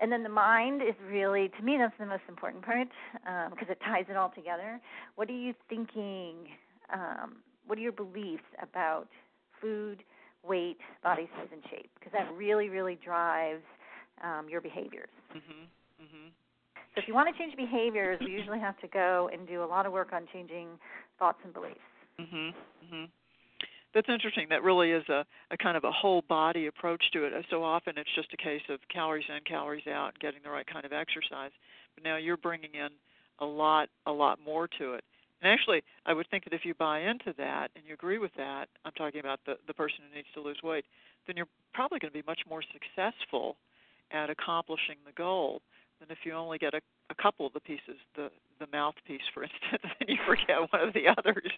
And 0.00 0.12
then 0.12 0.22
the 0.22 0.28
mind 0.28 0.82
is 0.82 0.94
really, 1.08 1.48
to 1.50 1.62
me, 1.62 1.76
that's 1.78 1.96
the 1.98 2.06
most 2.06 2.22
important 2.28 2.64
part 2.64 2.88
because 3.50 3.68
it 3.68 3.80
ties 3.80 4.06
it 4.08 4.16
all 4.16 4.30
together. 4.30 4.80
What 5.16 5.28
are 5.28 5.32
you 5.32 5.54
thinking? 5.68 6.56
Um, 6.92 7.42
what 7.66 7.78
are 7.78 7.82
your 7.82 7.92
beliefs 7.92 8.44
about 8.62 9.08
food, 9.60 10.02
weight, 10.42 10.78
body 11.02 11.28
size, 11.36 11.48
and 11.52 11.62
shape? 11.70 11.90
Because 11.98 12.12
that 12.12 12.32
really, 12.34 12.68
really 12.68 12.96
drives 12.96 13.64
um, 14.22 14.48
your 14.48 14.60
behaviors. 14.60 15.10
Mhm. 15.34 15.68
Mhm. 16.00 16.32
So 16.94 17.02
if 17.02 17.08
you 17.08 17.14
want 17.14 17.34
to 17.34 17.38
change 17.40 17.56
behaviors, 17.56 18.18
we 18.20 18.32
usually 18.32 18.58
have 18.60 18.78
to 18.80 18.88
go 18.88 19.30
and 19.32 19.46
do 19.46 19.62
a 19.62 19.66
lot 19.66 19.86
of 19.86 19.92
work 19.92 20.12
on 20.12 20.26
changing 20.32 20.68
thoughts 21.18 21.38
and 21.44 21.52
beliefs. 21.52 21.78
Mhm. 22.18 22.54
Mhm. 22.84 23.10
That's 23.94 24.08
interesting. 24.08 24.48
That 24.48 24.62
really 24.62 24.90
is 24.92 25.08
a, 25.08 25.24
a 25.50 25.56
kind 25.56 25.76
of 25.76 25.84
a 25.84 25.90
whole 25.90 26.22
body 26.22 26.66
approach 26.66 27.10
to 27.12 27.24
it. 27.24 27.46
So 27.48 27.64
often 27.64 27.96
it's 27.96 28.12
just 28.14 28.32
a 28.32 28.36
case 28.36 28.62
of 28.68 28.80
calories 28.88 29.28
in, 29.28 29.42
calories 29.44 29.86
out, 29.86 30.18
getting 30.18 30.42
the 30.42 30.50
right 30.50 30.66
kind 30.66 30.84
of 30.84 30.92
exercise. 30.92 31.52
But 31.94 32.04
now 32.04 32.16
you're 32.16 32.36
bringing 32.36 32.74
in 32.74 32.90
a 33.38 33.46
lot, 33.46 33.88
a 34.06 34.12
lot 34.12 34.38
more 34.44 34.68
to 34.78 34.94
it. 34.94 35.04
And 35.40 35.50
actually, 35.50 35.82
I 36.04 36.12
would 36.12 36.28
think 36.28 36.44
that 36.44 36.52
if 36.52 36.64
you 36.64 36.74
buy 36.74 37.00
into 37.00 37.32
that 37.38 37.70
and 37.76 37.84
you 37.86 37.94
agree 37.94 38.18
with 38.18 38.34
that, 38.36 38.68
I'm 38.84 38.92
talking 38.92 39.20
about 39.20 39.40
the 39.46 39.56
the 39.66 39.74
person 39.74 40.00
who 40.08 40.14
needs 40.16 40.28
to 40.34 40.40
lose 40.40 40.58
weight, 40.62 40.84
then 41.26 41.36
you're 41.36 41.48
probably 41.72 41.98
going 41.98 42.12
to 42.12 42.18
be 42.18 42.26
much 42.26 42.40
more 42.48 42.62
successful 42.62 43.56
at 44.10 44.30
accomplishing 44.30 44.96
the 45.06 45.12
goal 45.12 45.62
than 46.00 46.10
if 46.10 46.18
you 46.24 46.32
only 46.32 46.58
get 46.58 46.74
a, 46.74 46.80
a 47.10 47.14
couple 47.14 47.46
of 47.46 47.52
the 47.52 47.60
pieces, 47.60 47.96
the 48.16 48.30
the 48.60 48.66
mouthpiece, 48.72 49.22
for 49.32 49.44
instance, 49.44 49.92
and 50.00 50.08
you 50.08 50.16
forget 50.26 50.56
one 50.72 50.88
of 50.88 50.94
the 50.94 51.08
others. 51.08 51.50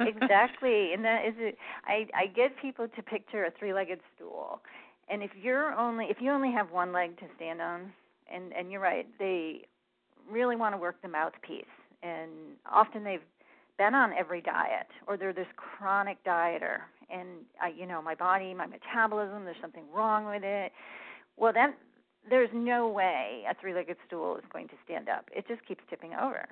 exactly. 0.00 0.92
And 0.92 1.04
that 1.04 1.24
is 1.26 1.34
it. 1.38 1.56
I 1.84 2.06
i 2.14 2.26
get 2.26 2.52
people 2.60 2.86
to 2.88 3.02
picture 3.02 3.44
a 3.44 3.50
three 3.58 3.72
legged 3.72 4.00
stool. 4.14 4.60
And 5.08 5.22
if 5.22 5.30
you're 5.40 5.72
only 5.72 6.06
if 6.06 6.18
you 6.20 6.30
only 6.30 6.52
have 6.52 6.70
one 6.70 6.92
leg 6.92 7.18
to 7.18 7.24
stand 7.36 7.60
on 7.60 7.92
and 8.32 8.52
and 8.52 8.70
you're 8.70 8.80
right 8.80 9.06
they 9.18 9.62
really 10.30 10.56
want 10.56 10.74
to 10.74 10.78
work 10.78 10.96
the 11.02 11.08
mouthpiece. 11.08 11.64
And 12.02 12.30
often 12.70 13.04
they've 13.04 13.20
been 13.78 13.94
on 13.94 14.12
every 14.12 14.40
diet 14.40 14.86
or 15.06 15.16
they're 15.16 15.32
this 15.32 15.46
chronic 15.56 16.22
dieter. 16.24 16.78
And 17.10 17.28
i 17.62 17.68
you 17.68 17.86
know 17.86 18.02
my 18.02 18.14
body 18.14 18.52
my 18.54 18.66
metabolism 18.66 19.44
there's 19.44 19.56
something 19.60 19.84
wrong 19.94 20.26
with 20.26 20.42
it. 20.44 20.72
Well 21.36 21.52
then 21.52 21.74
there's 22.28 22.50
no 22.52 22.88
way 22.88 23.44
a 23.48 23.54
three 23.60 23.74
legged 23.74 23.96
stool 24.06 24.36
is 24.36 24.44
going 24.52 24.68
to 24.68 24.74
stand 24.84 25.08
up 25.08 25.28
it 25.34 25.46
just 25.48 25.64
keeps 25.66 25.82
tipping 25.88 26.12
over 26.14 26.46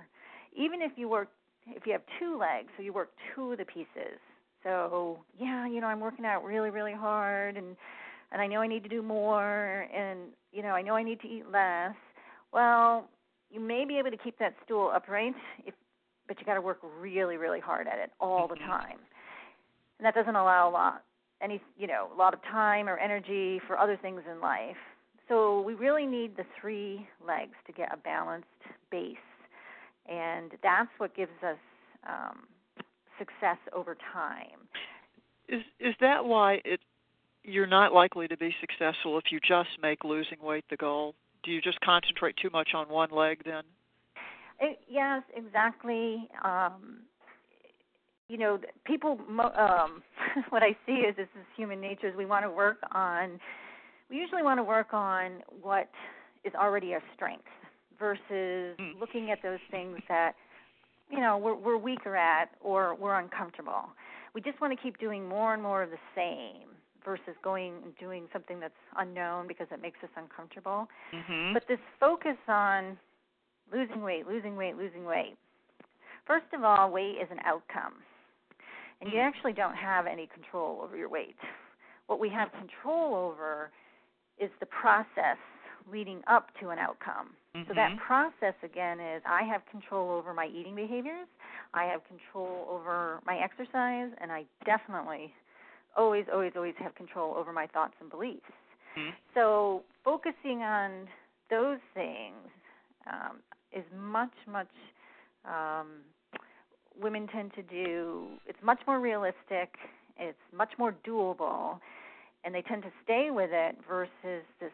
even 0.56 0.80
if 0.82 0.92
you 0.96 1.08
work 1.08 1.28
if 1.66 1.86
you 1.86 1.92
have 1.92 2.02
two 2.18 2.38
legs, 2.38 2.68
so 2.76 2.82
you 2.82 2.92
work 2.92 3.10
two 3.34 3.52
of 3.52 3.58
the 3.58 3.64
pieces. 3.64 4.18
So 4.62 5.18
yeah, 5.38 5.66
you 5.66 5.80
know, 5.80 5.86
I'm 5.86 6.00
working 6.00 6.24
out 6.24 6.44
really, 6.44 6.70
really 6.70 6.92
hard, 6.92 7.56
and 7.56 7.76
and 8.32 8.40
I 8.40 8.46
know 8.46 8.60
I 8.60 8.66
need 8.66 8.82
to 8.82 8.88
do 8.88 9.02
more, 9.02 9.86
and 9.94 10.30
you 10.52 10.62
know, 10.62 10.70
I 10.70 10.82
know 10.82 10.94
I 10.94 11.02
need 11.02 11.20
to 11.20 11.28
eat 11.28 11.44
less. 11.50 11.94
Well, 12.52 13.08
you 13.50 13.60
may 13.60 13.84
be 13.84 13.98
able 13.98 14.10
to 14.10 14.16
keep 14.16 14.38
that 14.38 14.54
stool 14.64 14.90
upright, 14.94 15.34
if, 15.66 15.74
but 16.26 16.38
you 16.40 16.46
got 16.46 16.54
to 16.54 16.60
work 16.60 16.78
really, 16.98 17.36
really 17.36 17.60
hard 17.60 17.86
at 17.86 17.98
it 17.98 18.10
all 18.20 18.48
the 18.48 18.56
Mhm. 18.56 18.66
time, 18.66 18.98
and 19.98 20.06
that 20.06 20.14
doesn't 20.14 20.36
allow 20.36 20.68
a 20.68 20.72
lot, 20.72 21.04
any, 21.40 21.60
you 21.76 21.86
know, 21.86 22.10
a 22.12 22.16
lot 22.16 22.34
of 22.34 22.42
time 22.42 22.88
or 22.88 22.96
energy 22.98 23.58
for 23.60 23.78
other 23.78 23.96
things 23.96 24.22
in 24.30 24.40
life. 24.40 24.76
So 25.28 25.62
we 25.62 25.74
really 25.74 26.06
need 26.06 26.36
the 26.36 26.44
three 26.60 27.06
legs 27.26 27.54
to 27.66 27.72
get 27.72 27.92
a 27.92 27.96
balanced 27.96 28.48
base 28.90 29.16
and 30.08 30.52
that's 30.62 30.90
what 30.98 31.14
gives 31.16 31.32
us 31.42 31.58
um, 32.08 32.44
success 33.18 33.58
over 33.74 33.96
time. 34.12 34.68
Is 35.48 35.62
is 35.80 35.94
that 36.00 36.24
why 36.24 36.60
it 36.64 36.80
you're 37.42 37.66
not 37.66 37.92
likely 37.92 38.26
to 38.28 38.36
be 38.36 38.54
successful 38.60 39.18
if 39.18 39.24
you 39.30 39.38
just 39.40 39.70
make 39.82 40.04
losing 40.04 40.38
weight 40.42 40.64
the 40.70 40.76
goal? 40.76 41.14
Do 41.42 41.50
you 41.50 41.60
just 41.60 41.80
concentrate 41.80 42.36
too 42.40 42.50
much 42.50 42.70
on 42.74 42.88
one 42.88 43.10
leg 43.10 43.42
then? 43.44 43.64
It, 44.60 44.78
yes, 44.88 45.22
exactly. 45.36 46.28
Um, 46.42 47.00
you 48.28 48.38
know, 48.38 48.58
people. 48.86 49.18
Um, 49.38 50.02
what 50.48 50.62
I 50.62 50.76
see 50.86 50.92
is 50.92 51.16
this 51.16 51.28
is 51.38 51.44
human 51.56 51.80
nature. 51.80 52.08
Is 52.08 52.16
we 52.16 52.26
want 52.26 52.44
to 52.44 52.50
work 52.50 52.78
on. 52.92 53.38
We 54.14 54.20
usually 54.20 54.44
want 54.44 54.58
to 54.58 54.62
work 54.62 54.94
on 54.94 55.42
what 55.60 55.90
is 56.44 56.54
already 56.54 56.94
our 56.94 57.02
strength 57.16 57.48
versus 57.98 58.78
Mm. 58.78 59.00
looking 59.00 59.32
at 59.32 59.42
those 59.42 59.58
things 59.72 59.98
that 60.06 60.36
you 61.10 61.18
know 61.18 61.36
we're 61.36 61.54
we're 61.56 61.76
weaker 61.76 62.14
at 62.14 62.50
or 62.60 62.94
we're 62.94 63.18
uncomfortable. 63.18 63.90
We 64.32 64.40
just 64.40 64.60
want 64.60 64.72
to 64.72 64.80
keep 64.80 64.98
doing 64.98 65.26
more 65.28 65.52
and 65.52 65.60
more 65.60 65.82
of 65.82 65.90
the 65.90 65.98
same 66.14 66.76
versus 67.04 67.34
going 67.42 67.82
and 67.82 67.96
doing 67.98 68.28
something 68.32 68.60
that's 68.60 68.78
unknown 68.96 69.48
because 69.48 69.66
it 69.72 69.82
makes 69.82 69.98
us 70.04 70.10
uncomfortable. 70.16 70.88
Mhm. 71.12 71.52
But 71.52 71.66
this 71.66 71.80
focus 71.98 72.38
on 72.46 72.96
losing 73.72 74.00
weight, 74.00 74.28
losing 74.28 74.54
weight, 74.54 74.76
losing 74.76 75.04
weight. 75.04 75.36
First 76.24 76.52
of 76.52 76.62
all, 76.62 76.88
weight 76.92 77.18
is 77.18 77.28
an 77.32 77.40
outcome. 77.40 78.04
And 79.00 79.12
you 79.12 79.18
Mm. 79.18 79.26
actually 79.26 79.54
don't 79.54 79.74
have 79.74 80.06
any 80.06 80.28
control 80.28 80.82
over 80.82 80.96
your 80.96 81.08
weight. 81.08 81.36
What 82.06 82.20
we 82.20 82.28
have 82.28 82.52
control 82.52 83.16
over 83.16 83.72
is 84.38 84.50
the 84.60 84.66
process 84.66 85.38
leading 85.90 86.22
up 86.26 86.48
to 86.60 86.70
an 86.70 86.78
outcome. 86.78 87.36
So 87.68 87.74
that 87.74 87.92
Mhm. 87.92 87.96
process 87.96 88.54
again 88.62 89.00
is 89.00 89.22
I 89.24 89.42
have 89.44 89.64
control 89.66 90.10
over 90.10 90.34
my 90.34 90.46
eating 90.46 90.74
behaviors, 90.74 91.28
I 91.72 91.84
have 91.84 92.04
control 92.04 92.66
over 92.68 93.20
my 93.24 93.38
exercise, 93.38 94.12
and 94.18 94.30
I 94.30 94.44
definitely 94.64 95.34
always, 95.96 96.28
always, 96.28 96.52
always 96.56 96.74
have 96.76 96.94
control 96.94 97.34
over 97.34 97.52
my 97.52 97.66
thoughts 97.68 97.94
and 98.00 98.10
beliefs. 98.10 98.52
Mhm. 98.96 99.14
So 99.32 99.84
focusing 100.04 100.62
on 100.62 101.08
those 101.48 101.80
things 101.94 102.50
um, 103.06 103.42
is 103.72 103.84
much, 103.92 104.34
much 104.46 104.70
um, 105.44 106.04
women 107.00 107.26
tend 107.28 107.52
to 107.54 107.62
do. 107.62 108.38
It's 108.46 108.62
much 108.62 108.80
more 108.86 109.00
realistic. 109.00 109.76
It's 110.18 110.38
much 110.52 110.72
more 110.78 110.92
doable, 111.06 111.80
and 112.44 112.54
they 112.54 112.62
tend 112.62 112.82
to 112.82 112.92
stay 113.02 113.30
with 113.30 113.50
it 113.52 113.76
versus 113.88 114.44
this 114.60 114.72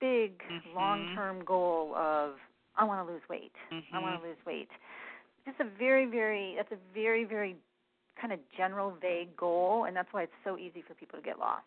big 0.00 0.42
Mhm. 0.48 0.74
long-term 0.74 1.44
goal 1.44 1.94
of 1.96 2.38
I 2.76 2.84
want 2.84 3.04
to 3.04 3.12
lose 3.12 3.28
weight. 3.28 3.54
I 3.92 3.98
want 3.98 4.20
to 4.22 4.28
lose 4.28 4.36
weight. 4.46 4.70
Just 5.44 5.58
a 5.58 5.64
very, 5.64 6.06
very. 6.06 6.54
That's 6.54 6.70
a 6.70 6.76
very, 6.94 7.24
very 7.24 7.56
kind 8.20 8.32
of 8.32 8.38
general, 8.56 8.92
vague 8.92 9.36
goal, 9.36 9.84
and 9.84 9.96
that's 9.96 10.12
why 10.12 10.22
it's 10.22 10.32
so 10.44 10.56
easy 10.56 10.82
for 10.82 10.94
people 10.94 11.18
to 11.18 11.24
get 11.24 11.38
lost. 11.40 11.66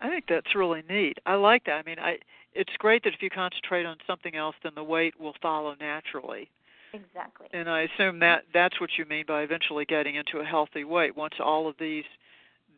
I 0.00 0.08
think 0.08 0.26
that's 0.28 0.54
really 0.54 0.82
neat. 0.88 1.18
I 1.26 1.34
like 1.34 1.64
that. 1.64 1.78
I 1.78 1.82
mean, 1.82 1.98
I 1.98 2.18
it's 2.54 2.76
great 2.78 3.02
that 3.04 3.14
if 3.14 3.22
you 3.22 3.30
concentrate 3.30 3.86
on 3.86 3.96
something 4.06 4.34
else, 4.36 4.56
then 4.62 4.72
the 4.74 4.84
weight 4.84 5.18
will 5.18 5.34
follow 5.40 5.74
naturally. 5.80 6.48
Exactly. 6.92 7.46
And 7.52 7.70
I 7.70 7.82
assume 7.82 8.18
that 8.20 8.44
that's 8.52 8.80
what 8.80 8.98
you 8.98 9.04
mean 9.04 9.24
by 9.26 9.42
eventually 9.42 9.84
getting 9.84 10.16
into 10.16 10.38
a 10.38 10.44
healthy 10.44 10.84
weight. 10.84 11.16
Once 11.16 11.34
all 11.38 11.68
of 11.68 11.76
these 11.78 12.04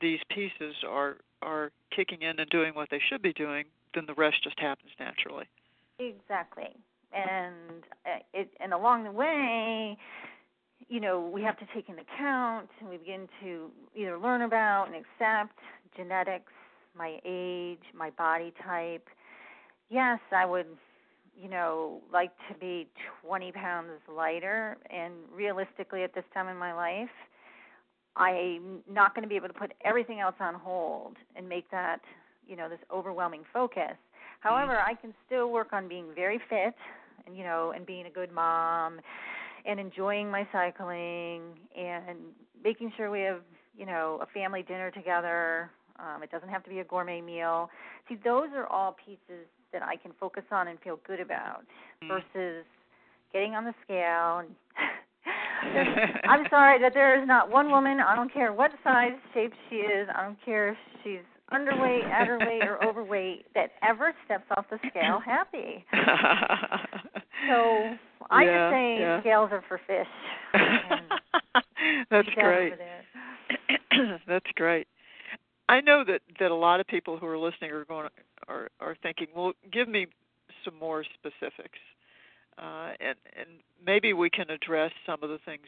these 0.00 0.20
pieces 0.30 0.74
are 0.86 1.18
are 1.42 1.70
kicking 1.94 2.22
in 2.22 2.38
and 2.38 2.48
doing 2.50 2.74
what 2.74 2.88
they 2.90 3.00
should 3.08 3.22
be 3.22 3.32
doing, 3.32 3.64
then 3.94 4.04
the 4.06 4.14
rest 4.14 4.42
just 4.42 4.58
happens 4.58 4.90
naturally. 4.98 5.46
Exactly. 5.98 6.70
And 7.12 7.84
uh, 8.06 8.20
it 8.32 8.48
and 8.58 8.72
along 8.72 9.04
the 9.04 9.12
way, 9.12 9.98
you 10.88 11.00
know, 11.00 11.20
we 11.20 11.42
have 11.42 11.58
to 11.58 11.66
take 11.74 11.88
into 11.88 12.02
account 12.02 12.68
and 12.80 12.88
we 12.88 12.96
begin 12.96 13.28
to 13.42 13.70
either 13.94 14.18
learn 14.18 14.42
about 14.42 14.86
and 14.86 14.96
accept 14.96 15.58
genetics, 15.96 16.52
my 16.96 17.18
age, 17.24 17.82
my 17.94 18.10
body 18.10 18.52
type. 18.64 19.06
Yes, 19.90 20.20
I 20.34 20.46
would, 20.46 20.66
you 21.40 21.50
know, 21.50 22.00
like 22.12 22.30
to 22.50 22.58
be 22.58 22.88
20 23.26 23.52
pounds 23.52 23.90
lighter 24.14 24.78
and 24.90 25.12
realistically 25.34 26.02
at 26.02 26.14
this 26.14 26.24
time 26.32 26.48
in 26.48 26.56
my 26.56 26.72
life, 26.72 27.10
I'm 28.16 28.80
not 28.90 29.14
going 29.14 29.22
to 29.22 29.28
be 29.28 29.36
able 29.36 29.48
to 29.48 29.54
put 29.54 29.72
everything 29.84 30.20
else 30.20 30.34
on 30.40 30.54
hold 30.54 31.16
and 31.36 31.48
make 31.48 31.70
that, 31.70 32.00
you 32.46 32.56
know, 32.56 32.68
this 32.68 32.78
overwhelming 32.90 33.42
focus. 33.52 33.96
However, 34.40 34.78
I 34.80 34.94
can 34.94 35.14
still 35.24 35.50
work 35.50 35.72
on 35.72 35.88
being 35.88 36.06
very 36.14 36.40
fit 36.50 36.74
and 37.26 37.36
you 37.36 37.44
know, 37.44 37.72
and 37.74 37.86
being 37.86 38.06
a 38.06 38.10
good 38.10 38.32
mom 38.32 39.00
and 39.64 39.78
enjoying 39.78 40.30
my 40.30 40.46
cycling 40.52 41.42
and 41.78 42.18
making 42.64 42.92
sure 42.96 43.10
we 43.10 43.20
have, 43.20 43.42
you 43.78 43.86
know, 43.86 44.18
a 44.20 44.26
family 44.26 44.62
dinner 44.62 44.90
together. 44.90 45.70
Um, 45.98 46.22
it 46.22 46.30
doesn't 46.32 46.48
have 46.48 46.64
to 46.64 46.70
be 46.70 46.80
a 46.80 46.84
gourmet 46.84 47.20
meal. 47.20 47.70
See, 48.08 48.16
those 48.24 48.48
are 48.56 48.66
all 48.66 48.96
pieces 49.04 49.46
that 49.72 49.82
I 49.82 49.96
can 49.96 50.12
focus 50.18 50.42
on 50.50 50.68
and 50.68 50.78
feel 50.80 50.98
good 51.06 51.20
about 51.20 51.64
Mm. 52.02 52.08
versus 52.08 52.66
getting 53.32 53.54
on 53.54 53.64
the 53.64 53.74
scale 53.84 54.38
and 54.38 54.56
I'm 56.28 56.46
sorry 56.50 56.80
that 56.80 56.94
there 56.94 57.20
is 57.20 57.26
not 57.26 57.50
one 57.50 57.70
woman, 57.70 58.00
I 58.00 58.14
don't 58.16 58.32
care 58.32 58.52
what 58.52 58.72
size, 58.84 59.12
shape 59.34 59.52
she 59.70 59.76
is, 59.76 60.08
I 60.14 60.24
don't 60.24 60.38
care 60.44 60.70
if 60.70 60.76
she's 61.04 61.20
underweight, 61.52 62.10
underweight, 62.10 62.64
or 62.66 62.82
overweight, 62.88 63.46
that 63.54 63.72
ever 63.82 64.14
steps 64.24 64.44
off 64.56 64.66
the 64.70 64.78
scale 64.90 65.20
happy. 65.24 65.84
So 67.48 67.96
I 68.30 68.44
Yeah, 68.44 68.70
just 68.70 68.72
say 68.72 69.00
yeah. 69.00 69.20
scales 69.20 69.50
are 69.52 69.64
for 69.68 69.80
fish. 69.86 70.06
That's 72.10 72.28
great. 72.34 72.74
That's 74.28 74.46
great. 74.54 74.86
I 75.68 75.80
know 75.80 76.04
that 76.06 76.20
that 76.38 76.50
a 76.50 76.54
lot 76.54 76.80
of 76.80 76.86
people 76.86 77.18
who 77.18 77.26
are 77.26 77.38
listening 77.38 77.72
are 77.72 77.84
going 77.84 78.08
are 78.48 78.68
are 78.80 78.96
thinking, 79.02 79.26
well, 79.34 79.52
give 79.72 79.88
me 79.88 80.06
some 80.64 80.78
more 80.78 81.04
specifics, 81.04 81.78
uh, 82.58 82.90
and 83.00 83.16
and 83.38 83.48
maybe 83.84 84.12
we 84.12 84.30
can 84.30 84.50
address 84.50 84.92
some 85.06 85.22
of 85.22 85.30
the 85.30 85.38
things. 85.44 85.62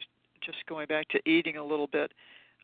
Just 0.45 0.57
going 0.67 0.85
back 0.87 1.07
to 1.09 1.29
eating 1.29 1.57
a 1.57 1.63
little 1.63 1.87
bit. 1.87 2.11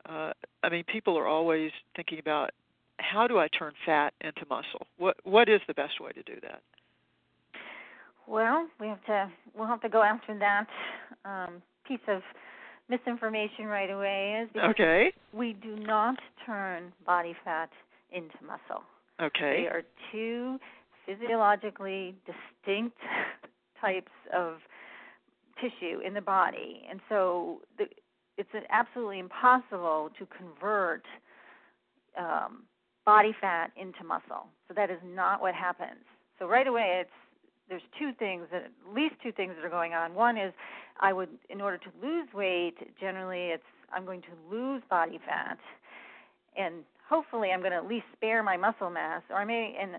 Uh, 0.08 0.34
I 0.64 0.70
mean, 0.70 0.84
people 0.84 1.18
are 1.18 1.28
always 1.28 1.72
thinking 1.96 2.20
about 2.20 2.52
how 3.00 3.28
do 3.28 3.40
I 3.40 3.48
turn 3.48 3.74
fat 3.86 4.14
into 4.22 4.42
muscle. 4.50 4.86
What 4.98 5.18
what 5.24 5.50
is 5.50 5.62
the 5.68 5.74
best 5.74 6.00
way 6.00 6.12
to 6.12 6.24
do 6.24 6.40
that? 6.44 6.62
Well, 8.28 8.68
we 8.80 8.88
have 8.88 9.04
to 9.06 9.32
we'll 9.58 9.68
have 9.68 9.82
to 9.82 9.90
go 9.90 10.04
after 10.04 10.38
that 10.38 10.68
um, 11.26 11.62
piece 11.88 12.00
of 12.08 12.22
misinformation 12.90 13.66
right 13.66 13.90
away 13.90 14.42
is 14.44 14.50
because 14.54 14.70
Okay. 14.72 15.12
we 15.34 15.54
do 15.54 15.76
not 15.78 16.18
turn 16.46 16.92
body 17.06 17.36
fat 17.44 17.70
into 18.12 18.36
muscle. 18.46 18.84
Okay. 19.22 19.64
They 19.64 19.68
are 19.68 19.84
two 20.12 20.60
physiologically 21.06 22.16
distinct 22.26 22.98
types 23.82 24.12
of 24.36 24.58
tissue 25.60 26.00
in 26.06 26.14
the 26.14 26.22
body, 26.22 26.84
and 26.90 27.00
so 27.10 27.62
the, 27.78 27.86
it's 28.38 28.50
absolutely 28.70 29.20
impossible 29.20 30.10
to 30.18 30.26
convert 30.28 31.04
um, 32.18 32.64
body 33.06 33.34
fat 33.40 33.72
into 33.76 34.04
muscle. 34.04 34.48
So 34.68 34.74
that 34.76 34.90
is 34.90 35.00
not 35.04 35.42
what 35.42 35.54
happens. 35.54 36.04
So 36.40 36.48
right 36.48 36.68
away, 36.68 37.02
it's 37.02 37.10
there's 37.70 37.82
two 37.98 38.12
things 38.20 38.48
that 38.52 38.64
at 38.64 38.94
least 38.94 39.16
two 39.24 39.32
things 39.32 39.54
that 39.56 39.66
are 39.66 39.70
going 39.70 39.94
on. 39.94 40.14
One 40.14 40.38
is 40.38 40.54
I 41.00 41.14
would, 41.14 41.30
in 41.50 41.62
order 41.62 41.78
to 41.78 41.90
lose 42.02 42.28
weight, 42.34 42.76
generally 43.00 43.48
it's 43.48 43.64
I'm 43.94 44.06
going 44.06 44.22
to 44.22 44.56
lose 44.56 44.82
body 44.90 45.20
fat, 45.26 45.58
and 46.58 46.84
hopefully 47.08 47.52
I'm 47.52 47.60
going 47.60 47.72
to 47.72 47.78
at 47.78 47.88
least 47.88 48.06
spare 48.14 48.42
my 48.44 48.58
muscle 48.58 48.90
mass, 48.90 49.22
or 49.30 49.38
I 49.38 49.46
may 49.46 49.76
and 49.80 49.92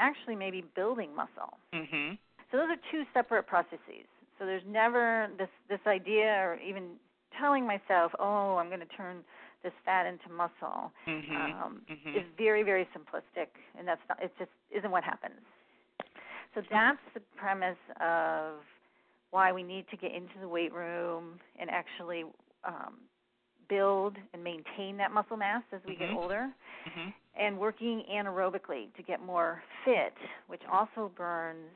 actually 0.00 0.34
maybe 0.34 0.64
building 0.74 1.14
muscle. 1.14 1.58
Mhm. 1.72 2.18
So 2.54 2.58
those 2.58 2.70
are 2.70 2.82
two 2.92 3.02
separate 3.12 3.48
processes. 3.48 4.06
So 4.38 4.46
there's 4.46 4.62
never 4.64 5.28
this 5.36 5.48
this 5.68 5.80
idea 5.88 6.38
or 6.38 6.56
even 6.64 6.90
telling 7.36 7.66
myself, 7.66 8.12
oh, 8.20 8.56
I'm 8.58 8.68
going 8.68 8.78
to 8.78 8.96
turn 8.96 9.24
this 9.64 9.72
fat 9.84 10.06
into 10.06 10.28
muscle. 10.30 10.92
Mhm. 11.04 11.34
Um, 11.34 11.82
Mhm. 11.90 12.14
is 12.14 12.24
very 12.38 12.62
very 12.62 12.84
simplistic, 12.96 13.48
and 13.76 13.88
that's 13.88 14.00
not. 14.08 14.22
It 14.22 14.32
just 14.38 14.52
isn't 14.70 14.90
what 14.90 15.02
happens. 15.02 15.40
So 16.54 16.62
that's 16.70 17.02
the 17.12 17.20
premise 17.34 17.76
of 18.00 18.64
why 19.32 19.50
we 19.50 19.64
need 19.64 19.88
to 19.88 19.96
get 19.96 20.12
into 20.12 20.38
the 20.38 20.46
weight 20.46 20.72
room 20.72 21.40
and 21.58 21.68
actually 21.68 22.24
um, 22.62 23.00
build 23.68 24.16
and 24.32 24.44
maintain 24.44 24.96
that 24.98 25.10
muscle 25.10 25.36
mass 25.36 25.64
as 25.72 25.80
we 25.84 25.96
get 25.96 26.10
Mhm. 26.10 26.16
older 26.16 26.54
Mhm. 26.86 27.12
and 27.34 27.58
working 27.58 28.04
anaerobically 28.04 28.94
to 28.94 29.02
get 29.02 29.20
more 29.20 29.60
fit, 29.84 30.16
which 30.46 30.64
also 30.66 31.08
burns, 31.16 31.68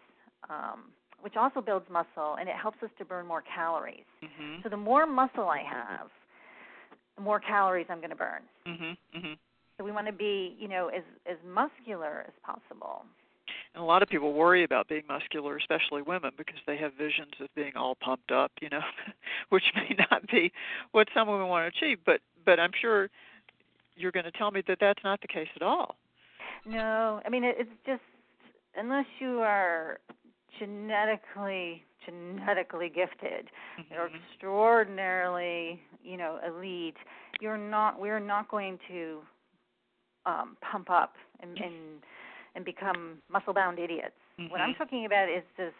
um, 0.48 0.92
which 1.20 1.36
also 1.36 1.60
builds 1.60 1.86
muscle, 1.90 2.36
and 2.38 2.48
it 2.48 2.54
helps 2.54 2.78
us 2.82 2.90
to 2.98 3.04
burn 3.04 3.26
more 3.26 3.42
calories. 3.42 4.06
Mhm. 4.22 4.62
So 4.62 4.68
the 4.68 4.76
more 4.76 5.06
muscle 5.06 5.48
I 5.48 5.62
have, 5.62 6.10
the 7.16 7.22
more 7.22 7.40
calories 7.40 7.86
I'm 7.90 7.98
going 7.98 8.10
to 8.10 8.16
burn. 8.16 8.48
Mhm. 8.64 8.96
Mhm. 9.14 9.38
So 9.76 9.84
we 9.84 9.92
want 9.92 10.06
to 10.06 10.12
be, 10.12 10.56
you 10.58 10.68
know, 10.68 10.88
as 10.88 11.04
as 11.26 11.36
muscular 11.44 12.24
as 12.26 12.34
possible. 12.42 13.04
And 13.74 13.82
a 13.82 13.86
lot 13.86 14.02
of 14.02 14.08
people 14.08 14.32
worry 14.32 14.64
about 14.64 14.88
being 14.88 15.04
muscular, 15.06 15.56
especially 15.56 16.02
women, 16.02 16.32
because 16.36 16.60
they 16.66 16.76
have 16.78 16.94
visions 16.94 17.32
of 17.40 17.52
being 17.54 17.76
all 17.76 17.94
pumped 17.96 18.32
up, 18.32 18.50
you 18.60 18.68
know, 18.68 18.80
which 19.50 19.64
may 19.74 19.94
not 20.10 20.26
be 20.28 20.52
what 20.92 21.08
some 21.14 21.28
women 21.28 21.48
want 21.48 21.72
to 21.72 21.78
achieve. 21.78 21.98
But 22.04 22.20
but 22.44 22.58
I'm 22.58 22.72
sure 22.80 23.10
you're 23.96 24.12
going 24.12 24.24
to 24.24 24.32
tell 24.32 24.50
me 24.50 24.62
that 24.68 24.78
that's 24.80 25.02
not 25.04 25.20
the 25.20 25.28
case 25.28 25.48
at 25.56 25.62
all. 25.62 25.96
No, 26.64 27.20
I 27.24 27.28
mean 27.28 27.44
it, 27.44 27.56
it's 27.58 27.70
just 27.86 28.02
unless 28.76 29.06
you 29.18 29.40
are 29.40 29.98
genetically 30.58 31.84
genetically 32.06 32.88
gifted 32.88 33.50
or 33.90 34.08
Mhm. 34.08 34.14
extraordinarily, 34.14 35.82
you 36.02 36.16
know, 36.16 36.38
elite, 36.46 36.96
you're 37.40 37.58
not 37.58 37.98
we're 37.98 38.20
not 38.20 38.48
going 38.48 38.78
to 38.88 39.22
um 40.26 40.56
pump 40.60 40.90
up 40.90 41.16
and 41.40 41.58
and 41.60 42.02
and 42.54 42.64
become 42.64 43.20
muscle 43.28 43.52
bound 43.52 43.78
idiots. 43.78 44.16
What 44.48 44.60
I'm 44.60 44.72
Mhm. 44.74 44.78
talking 44.78 45.04
about 45.04 45.28
is 45.28 45.42
this 45.56 45.74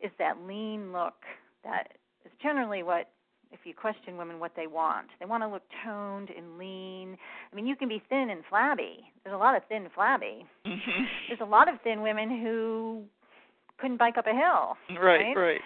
is 0.00 0.10
that 0.18 0.40
lean 0.42 0.92
look 0.92 1.24
that 1.62 1.96
is 2.24 2.32
generally 2.40 2.82
what 2.82 3.08
if 3.52 3.64
you 3.66 3.74
question 3.74 4.16
women 4.16 4.38
what 4.40 4.54
they 4.54 4.66
want. 4.66 5.10
They 5.18 5.26
want 5.26 5.42
to 5.42 5.46
look 5.46 5.62
toned 5.84 6.30
and 6.30 6.56
lean. 6.58 7.18
I 7.52 7.54
mean, 7.54 7.66
you 7.66 7.76
can 7.76 7.86
be 7.88 7.98
thin 7.98 8.30
and 8.30 8.44
flabby. 8.46 9.12
There's 9.22 9.34
a 9.34 9.38
lot 9.38 9.54
of 9.54 9.64
thin 9.66 9.88
flabby. 9.90 10.46
Mhm. 10.64 11.08
There's 11.28 11.40
a 11.40 11.44
lot 11.44 11.68
of 11.68 11.78
thin 11.82 12.00
women 12.02 12.30
who 12.30 13.06
couldn't 13.82 13.98
bike 13.98 14.16
up 14.16 14.26
a 14.26 14.32
hill. 14.32 14.76
right, 14.98 15.36
right. 15.36 15.60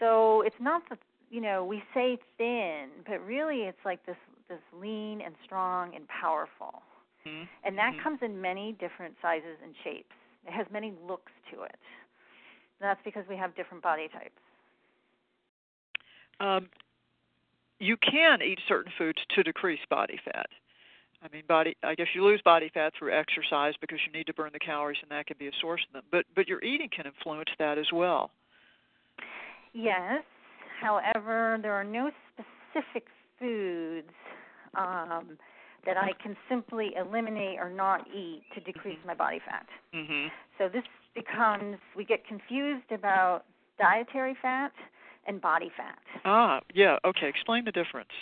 So 0.00 0.40
it's 0.42 0.56
not 0.58 0.82
the 0.88 0.96
you 1.30 1.40
know 1.40 1.64
we 1.64 1.82
say 1.94 2.18
thin, 2.38 2.88
but 3.06 3.24
really 3.24 3.62
it's 3.62 3.84
like 3.84 4.04
this 4.06 4.16
this 4.48 4.58
lean 4.72 5.20
and 5.20 5.34
strong 5.44 5.94
and 5.94 6.08
powerful, 6.08 6.82
Mhm. 7.26 7.46
and 7.64 7.76
that 7.76 7.92
Mhm. 7.94 8.02
comes 8.02 8.22
in 8.22 8.40
many 8.40 8.72
different 8.72 9.14
sizes 9.20 9.60
and 9.62 9.76
shapes. 9.84 10.16
It 10.46 10.52
has 10.52 10.66
many 10.70 10.92
looks 11.06 11.32
to 11.50 11.62
it. 11.64 11.78
That's 12.80 13.02
because 13.02 13.26
we 13.28 13.36
have 13.36 13.54
different 13.54 13.82
body 13.82 14.08
types. 14.08 14.40
Um, 16.40 16.70
you 17.80 17.96
can 17.98 18.40
eat 18.40 18.60
certain 18.66 18.92
foods 18.92 19.24
to 19.30 19.42
decrease 19.42 19.84
body 19.86 20.16
fat. 20.16 20.48
I 21.22 21.28
mean, 21.32 21.42
body. 21.48 21.76
I 21.82 21.94
guess 21.94 22.06
you 22.14 22.24
lose 22.24 22.40
body 22.42 22.70
fat 22.72 22.92
through 22.98 23.12
exercise 23.12 23.74
because 23.80 23.98
you 24.06 24.12
need 24.16 24.26
to 24.26 24.34
burn 24.34 24.50
the 24.52 24.58
calories, 24.58 24.98
and 25.02 25.10
that 25.10 25.26
can 25.26 25.36
be 25.38 25.48
a 25.48 25.52
source 25.60 25.80
of 25.88 25.92
them. 25.92 26.04
But 26.10 26.24
but 26.34 26.46
your 26.46 26.62
eating 26.62 26.88
can 26.94 27.06
influence 27.06 27.50
that 27.58 27.78
as 27.78 27.86
well. 27.92 28.30
Yes. 29.72 30.22
However, 30.80 31.58
there 31.60 31.72
are 31.72 31.84
no 31.84 32.10
specific 32.32 33.06
foods 33.38 34.12
um, 34.76 35.36
that 35.84 35.96
I 35.96 36.12
can 36.22 36.36
simply 36.48 36.90
eliminate 36.96 37.58
or 37.58 37.70
not 37.70 38.06
eat 38.08 38.42
to 38.54 38.60
decrease 38.60 38.98
my 39.04 39.14
body 39.14 39.40
fat. 39.44 39.66
Mhm. 39.92 40.30
So 40.56 40.68
this 40.68 40.84
becomes 41.14 41.78
we 41.96 42.04
get 42.04 42.24
confused 42.26 42.92
about 42.92 43.44
dietary 43.78 44.34
fat 44.40 44.72
and 45.26 45.40
body 45.40 45.70
fat. 45.76 45.98
Ah, 46.24 46.60
yeah. 46.74 46.98
Okay. 47.04 47.28
Explain 47.28 47.64
the 47.64 47.72
difference. 47.72 48.12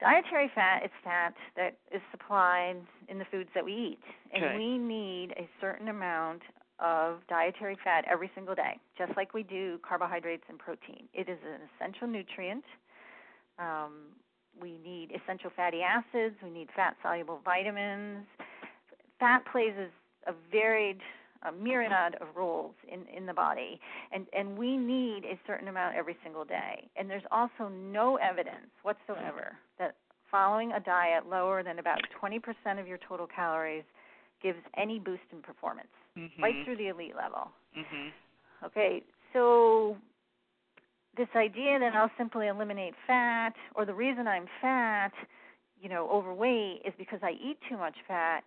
Dietary 0.00 0.50
fat 0.54 0.84
is 0.84 0.90
fat 1.02 1.34
that 1.56 1.76
is 1.90 2.02
supplied 2.10 2.76
in 3.08 3.18
the 3.18 3.24
foods 3.30 3.48
that 3.54 3.64
we 3.64 3.72
eat, 3.72 3.98
and 4.32 4.44
Okay. 4.44 4.56
we 4.56 4.78
need 4.78 5.32
a 5.32 5.48
certain 5.60 5.88
amount 5.88 6.42
of 6.78 7.26
dietary 7.28 7.76
fat 7.82 8.04
every 8.06 8.30
single 8.34 8.54
day, 8.54 8.78
just 8.98 9.16
like 9.16 9.32
we 9.32 9.42
do 9.42 9.78
carbohydrates 9.78 10.44
and 10.48 10.58
protein. 10.58 11.08
It 11.14 11.28
is 11.28 11.38
an 11.44 11.60
essential 11.74 12.06
nutrient. 12.06 12.64
Um, 13.58 14.12
we 14.60 14.78
need 14.78 15.12
essential 15.12 15.50
fatty 15.56 15.82
acids. 15.82 16.36
We 16.42 16.50
need 16.50 16.68
fat 16.76 16.96
soluble 17.02 17.40
vitamins. 17.44 18.26
Fat 19.18 19.44
plays 19.50 19.72
a, 19.78 20.30
a 20.30 20.34
varied 20.52 21.00
a 21.42 21.52
myriad 21.52 22.14
of 22.20 22.28
roles 22.34 22.74
in, 22.90 23.06
in 23.14 23.26
the 23.26 23.34
body, 23.34 23.80
and, 24.12 24.26
and 24.32 24.56
we 24.56 24.76
need 24.76 25.24
a 25.24 25.38
certain 25.46 25.68
amount 25.68 25.96
every 25.96 26.16
single 26.22 26.44
day. 26.44 26.88
And 26.96 27.08
there's 27.08 27.26
also 27.30 27.68
no 27.68 28.16
evidence 28.16 28.70
whatsoever 28.82 29.56
that 29.78 29.96
following 30.30 30.72
a 30.72 30.80
diet 30.80 31.26
lower 31.28 31.62
than 31.62 31.78
about 31.78 32.00
20% 32.22 32.40
of 32.80 32.86
your 32.86 32.98
total 33.08 33.26
calories 33.26 33.84
gives 34.42 34.58
any 34.76 34.98
boost 34.98 35.22
in 35.32 35.40
performance, 35.40 35.88
Mhm. 36.16 36.42
right 36.42 36.64
through 36.64 36.76
the 36.76 36.88
elite 36.88 37.16
level. 37.16 37.50
Mhm. 37.74 38.12
Okay, 38.62 39.02
so 39.32 39.96
this 41.16 41.28
idea 41.34 41.78
that 41.78 41.94
I'll 41.94 42.10
simply 42.16 42.48
eliminate 42.48 42.94
fat, 43.06 43.54
or 43.74 43.84
the 43.84 43.94
reason 43.94 44.26
I'm 44.26 44.46
fat, 44.60 45.12
you 45.80 45.88
know, 45.88 46.08
overweight, 46.10 46.82
is 46.84 46.94
because 46.98 47.22
I 47.22 47.32
eat 47.32 47.60
too 47.68 47.76
much 47.76 47.96
fat. 48.06 48.44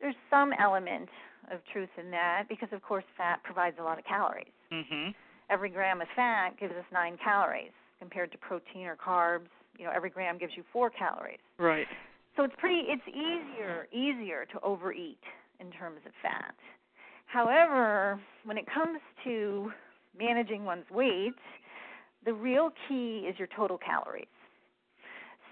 There's 0.00 0.16
some 0.28 0.52
element 0.52 1.08
of 1.50 1.60
truth 1.72 1.90
in 1.98 2.10
that 2.10 2.44
because, 2.48 2.68
of 2.72 2.82
course, 2.82 3.04
fat 3.16 3.42
provides 3.42 3.76
a 3.78 3.82
lot 3.82 3.98
of 3.98 4.04
calories. 4.04 4.52
Mhm. 4.70 5.14
Every 5.48 5.68
gram 5.68 6.00
of 6.00 6.08
fat 6.10 6.56
gives 6.56 6.74
us 6.74 6.84
nine 6.90 7.16
calories 7.18 7.72
compared 7.98 8.32
to 8.32 8.38
protein 8.38 8.86
or 8.86 8.96
carbs. 8.96 9.48
You 9.78 9.84
know, 9.84 9.92
every 9.92 10.10
gram 10.10 10.38
gives 10.38 10.56
you 10.56 10.64
four 10.72 10.90
calories. 10.90 11.40
Right. 11.58 11.88
So 12.36 12.44
it's 12.44 12.56
pretty 12.56 12.80
it's 12.90 13.06
easier 13.08 13.88
easier 13.92 14.44
to 14.46 14.60
overeat 14.60 15.22
in 15.60 15.70
terms 15.72 16.04
of 16.04 16.12
fat. 16.22 16.54
However, 17.26 18.20
when 18.44 18.58
it 18.58 18.66
comes 18.66 19.00
to 19.24 19.72
managing 20.18 20.64
one's 20.64 20.88
weight, 20.90 21.38
the 22.24 22.32
real 22.32 22.72
key 22.88 23.26
is 23.26 23.38
your 23.38 23.48
total 23.48 23.78
calories. 23.78 24.26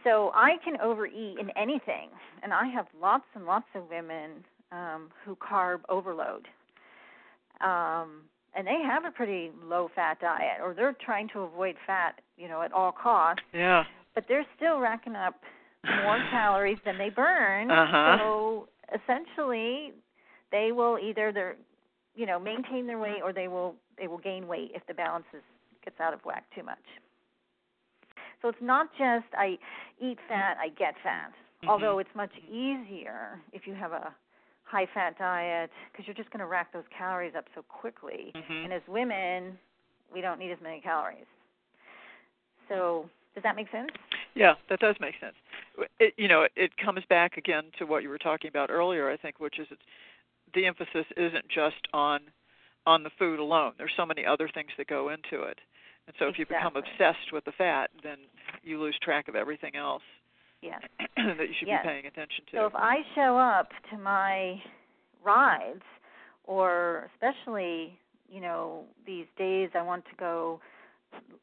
So 0.02 0.30
I 0.34 0.58
can 0.58 0.78
overeat 0.80 1.38
in 1.38 1.50
anything, 1.50 2.10
and 2.42 2.52
I 2.52 2.66
have 2.66 2.86
lots 3.00 3.24
and 3.34 3.46
lots 3.46 3.66
of 3.74 3.88
women 3.88 4.44
um, 4.74 5.10
who 5.24 5.36
carb 5.36 5.80
overload. 5.88 6.48
Um, 7.60 8.22
and 8.56 8.66
they 8.66 8.80
have 8.84 9.04
a 9.04 9.10
pretty 9.10 9.50
low 9.64 9.88
fat 9.94 10.20
diet 10.20 10.58
or 10.62 10.74
they're 10.74 10.96
trying 11.04 11.28
to 11.32 11.40
avoid 11.40 11.76
fat, 11.86 12.20
you 12.36 12.48
know, 12.48 12.62
at 12.62 12.72
all 12.72 12.92
costs. 12.92 13.42
Yeah. 13.52 13.84
But 14.14 14.24
they're 14.28 14.46
still 14.56 14.78
racking 14.78 15.16
up 15.16 15.34
more 16.04 16.18
calories 16.30 16.78
than 16.84 16.98
they 16.98 17.10
burn. 17.10 17.70
Uh-huh. 17.70 18.16
So 18.18 18.68
essentially 18.94 19.92
they 20.52 20.70
will 20.72 20.98
either 20.98 21.32
they're 21.32 21.56
you 22.14 22.26
know, 22.26 22.38
maintain 22.38 22.86
their 22.86 22.98
weight 22.98 23.20
or 23.22 23.32
they 23.32 23.48
will 23.48 23.74
they 23.98 24.06
will 24.06 24.18
gain 24.18 24.46
weight 24.46 24.70
if 24.74 24.86
the 24.86 24.94
balance 24.94 25.24
is, 25.34 25.42
gets 25.84 25.98
out 26.00 26.14
of 26.14 26.20
whack 26.24 26.44
too 26.54 26.62
much. 26.62 26.78
So 28.40 28.48
it's 28.48 28.58
not 28.60 28.88
just 28.92 29.26
I 29.36 29.58
eat 30.00 30.18
fat, 30.28 30.56
I 30.60 30.68
get 30.68 30.94
fat. 31.02 31.30
Mm-hmm. 31.30 31.70
Although 31.70 31.98
it's 31.98 32.10
much 32.14 32.32
easier 32.48 33.40
if 33.52 33.66
you 33.66 33.74
have 33.74 33.92
a 33.92 34.14
high 34.64 34.86
fat 34.92 35.18
diet 35.18 35.70
because 35.92 36.06
you're 36.06 36.14
just 36.14 36.30
going 36.30 36.40
to 36.40 36.46
rack 36.46 36.72
those 36.72 36.84
calories 36.96 37.34
up 37.36 37.44
so 37.54 37.62
quickly. 37.62 38.32
Mhm. 38.34 38.64
And 38.64 38.72
as 38.72 38.82
women, 38.88 39.58
we 40.12 40.20
don't 40.20 40.38
need 40.38 40.50
as 40.50 40.60
many 40.60 40.80
calories. 40.80 41.26
So, 42.68 43.08
does 43.34 43.42
that 43.42 43.56
make 43.56 43.70
sense? 43.70 43.90
Yeah, 44.34 44.54
that 44.68 44.80
does 44.80 44.98
make 45.00 45.18
sense. 45.20 45.36
It, 45.98 46.14
you 46.16 46.28
know, 46.28 46.48
it 46.56 46.76
comes 46.76 47.04
back 47.06 47.36
again 47.36 47.70
to 47.78 47.84
what 47.84 48.02
you 48.02 48.08
were 48.08 48.18
talking 48.18 48.48
about 48.48 48.70
earlier, 48.70 49.10
I 49.10 49.16
think, 49.16 49.38
which 49.38 49.58
is 49.58 49.66
it's, 49.70 49.82
the 50.54 50.66
emphasis 50.66 51.06
isn't 51.16 51.48
just 51.48 51.86
on 51.92 52.20
on 52.86 53.02
the 53.02 53.10
food 53.18 53.38
alone. 53.38 53.72
There's 53.78 53.94
so 53.96 54.04
many 54.04 54.26
other 54.26 54.46
things 54.48 54.70
that 54.76 54.86
go 54.88 55.08
into 55.08 55.42
it. 55.44 55.58
And 56.06 56.14
so 56.18 56.28
if 56.28 56.38
you 56.38 56.44
become 56.44 56.76
obsessed 56.76 57.32
with 57.32 57.44
the 57.46 57.52
fat, 57.52 57.90
then 58.02 58.18
you 58.62 58.78
lose 58.78 58.98
track 58.98 59.26
of 59.26 59.34
everything 59.34 59.74
else 59.74 60.02
Yes. 60.64 60.80
that 61.16 61.48
you 61.48 61.54
should 61.58 61.68
Yes. 61.68 61.84
be 61.84 61.88
paying 61.88 62.06
attention 62.06 62.44
to. 62.46 62.56
So 62.56 62.66
if 62.66 62.74
I 62.74 62.96
show 63.14 63.36
up 63.36 63.68
to 63.90 63.98
my 63.98 64.60
rides, 65.22 65.82
or 66.44 67.10
especially, 67.14 67.98
you 68.28 68.40
know, 68.40 68.84
these 69.06 69.26
days 69.36 69.70
I 69.74 69.82
want 69.82 70.04
to 70.06 70.16
go 70.16 70.60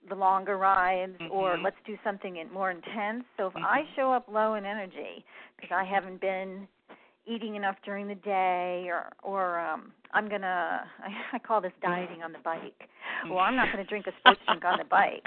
the 0.09 0.15
longer 0.15 0.57
rides, 0.57 1.17
or 1.29 1.55
Mhm. 1.57 1.63
let's 1.63 1.77
do 1.85 1.97
something 2.03 2.35
more 2.51 2.71
intense. 2.71 3.23
So 3.37 3.47
if 3.47 3.55
I 3.55 3.83
Mhm. 3.83 3.95
show 3.95 4.11
up 4.11 4.27
low 4.27 4.55
in 4.55 4.65
energy 4.65 5.23
because 5.55 5.71
I 5.71 5.83
haven't 5.83 6.19
been 6.19 6.67
eating 7.25 7.55
enough 7.55 7.79
during 7.83 8.07
the 8.07 8.15
day, 8.15 8.89
or 8.89 9.11
or 9.21 9.59
um 9.59 9.93
I'm 10.11 10.27
gonna 10.27 10.89
I, 10.99 11.09
I 11.33 11.39
call 11.39 11.61
this 11.61 11.73
dieting 11.81 12.23
on 12.23 12.31
the 12.31 12.39
bike. 12.39 12.89
Well, 13.29 13.39
I'm 13.39 13.55
not 13.55 13.71
going 13.71 13.83
to 13.83 13.89
drink 13.89 14.07
a 14.07 14.11
sports 14.19 14.41
drink 14.47 14.65
on 14.65 14.77
the 14.77 14.85
bike. 14.85 15.25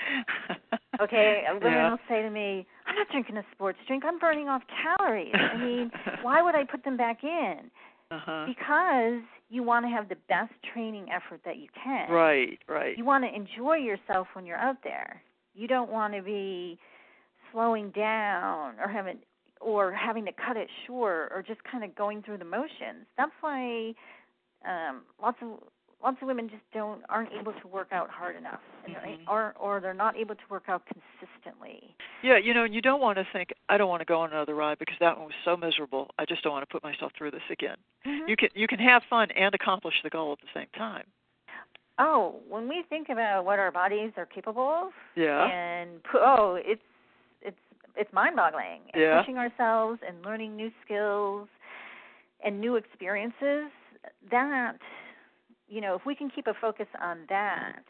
Okay, 1.00 1.44
a 1.48 1.54
women 1.54 1.72
Yeah. 1.72 1.90
will 1.90 1.98
say 2.09 2.22
to 2.22 2.30
me, 2.30 2.66
"I'm 2.94 2.98
not 3.00 3.09
drinking 3.11 3.37
a 3.37 3.44
sports 3.52 3.78
drink. 3.87 4.04
I'm 4.07 4.18
burning 4.18 4.48
off 4.48 4.62
calories." 4.83 5.35
I 5.35 5.57
mean, 5.57 5.90
why 6.22 6.42
would 6.42 6.54
I 6.54 6.64
put 6.64 6.85
them 6.85 6.96
back 6.96 7.24
in? 7.24 7.70
Uh-huh. 8.11 8.46
Because 8.46 9.22
you 9.48 9.62
want 9.62 9.85
to 9.85 9.90
have 9.90 10.09
the 10.09 10.16
best 10.28 10.52
training 10.72 11.09
effort 11.11 11.40
that 11.44 11.57
you 11.57 11.68
can. 11.83 12.11
Right, 12.11 12.59
right. 12.68 12.96
You 12.96 13.04
want 13.04 13.24
to 13.24 13.35
enjoy 13.35 13.76
yourself 13.76 14.28
when 14.35 14.46
you're 14.46 14.59
out 14.59 14.76
there. 14.85 15.22
You 15.54 15.66
don't 15.66 15.90
want 15.90 16.14
to 16.14 16.22
be 16.22 16.78
slowing 17.52 17.90
down 17.90 18.74
or 18.78 18.88
having 18.88 19.18
or 19.61 19.92
having 19.92 20.24
to 20.26 20.33
cut 20.33 20.57
it 20.57 20.68
short 20.87 21.33
or 21.35 21.42
just 21.46 21.61
kind 21.64 21.83
of 21.83 21.94
going 21.94 22.22
through 22.22 22.38
the 22.38 22.44
motions. 22.44 23.07
That's 23.16 23.33
why 23.40 23.94
um 24.66 25.02
lots 25.20 25.38
of 25.42 25.61
lots 26.05 26.19
of 26.21 26.29
women 26.29 26.49
just 26.49 26.62
don't 26.73 27.03
aren't 27.09 27.33
able 27.33 27.53
to 27.55 27.67
work 27.67 27.88
out 27.90 28.11
hard 28.11 28.37
enough 28.37 28.61
Mhm. 28.87 29.25
or 29.27 29.55
or 29.59 29.81
they're 29.81 29.95
not 29.95 30.17
able 30.17 30.35
to 30.35 30.45
work 30.51 30.69
out 30.69 30.83
consistently. 30.87 31.97
Yeah, 32.23 32.37
you 32.37 32.53
know, 32.55 32.64
and 32.64 32.75
you 32.75 32.83
don't 32.83 33.01
want 33.01 33.17
to 33.19 33.25
think 33.33 33.53
I 33.69 33.79
don't 33.79 33.88
want 33.88 34.01
to 34.03 34.05
go 34.05 34.21
on 34.21 34.31
another 34.31 34.55
ride 34.55 34.79
because 34.79 34.99
that 35.01 35.17
one 35.17 35.27
was 35.27 35.35
so 35.45 35.57
miserable. 35.57 36.11
I 36.19 36.27
just 36.27 36.43
don't 36.43 36.53
want 36.53 36.69
to 36.69 36.73
put 36.73 36.83
myself 36.85 37.12
through 37.17 37.31
this 37.33 37.43
again. 37.51 37.77
Mhm. 38.05 38.29
You 38.29 38.37
can 38.37 38.51
you 38.55 38.67
can 38.69 38.79
have 38.79 39.03
fun 39.05 39.31
and 39.33 39.55
accomplish 39.55 40.01
the 40.03 40.11
goal 40.11 40.33
at 40.33 40.40
the 40.40 40.53
same 40.53 40.69
time. 40.77 41.07
Oh, 41.99 42.40
when 42.49 42.69
we 42.69 42.83
think 42.83 43.09
about 43.09 43.45
what 43.45 43.59
our 43.59 43.71
bodies 43.71 44.12
are 44.17 44.27
capable 44.27 44.69
of, 44.69 44.93
Yeah. 45.14 45.45
and 45.47 46.03
oh, 46.14 46.57
it's 46.57 46.83
it's 47.40 47.61
it's 47.97 48.12
mind-boggling. 48.12 48.83
And 48.93 49.03
Yeah. 49.03 49.21
Pushing 49.21 49.38
ourselves 49.38 50.03
and 50.07 50.23
learning 50.25 50.55
new 50.57 50.71
skills 50.85 51.49
and 52.40 52.61
new 52.61 52.77
experiences. 52.77 53.71
That 54.31 54.77
you 55.75 55.81
know, 55.81 55.95
if 55.97 56.07
we 56.07 56.15
can 56.15 56.31
keep 56.31 56.47
a 56.47 56.55
focus 56.61 56.87
on 57.03 57.19
that, 57.29 57.83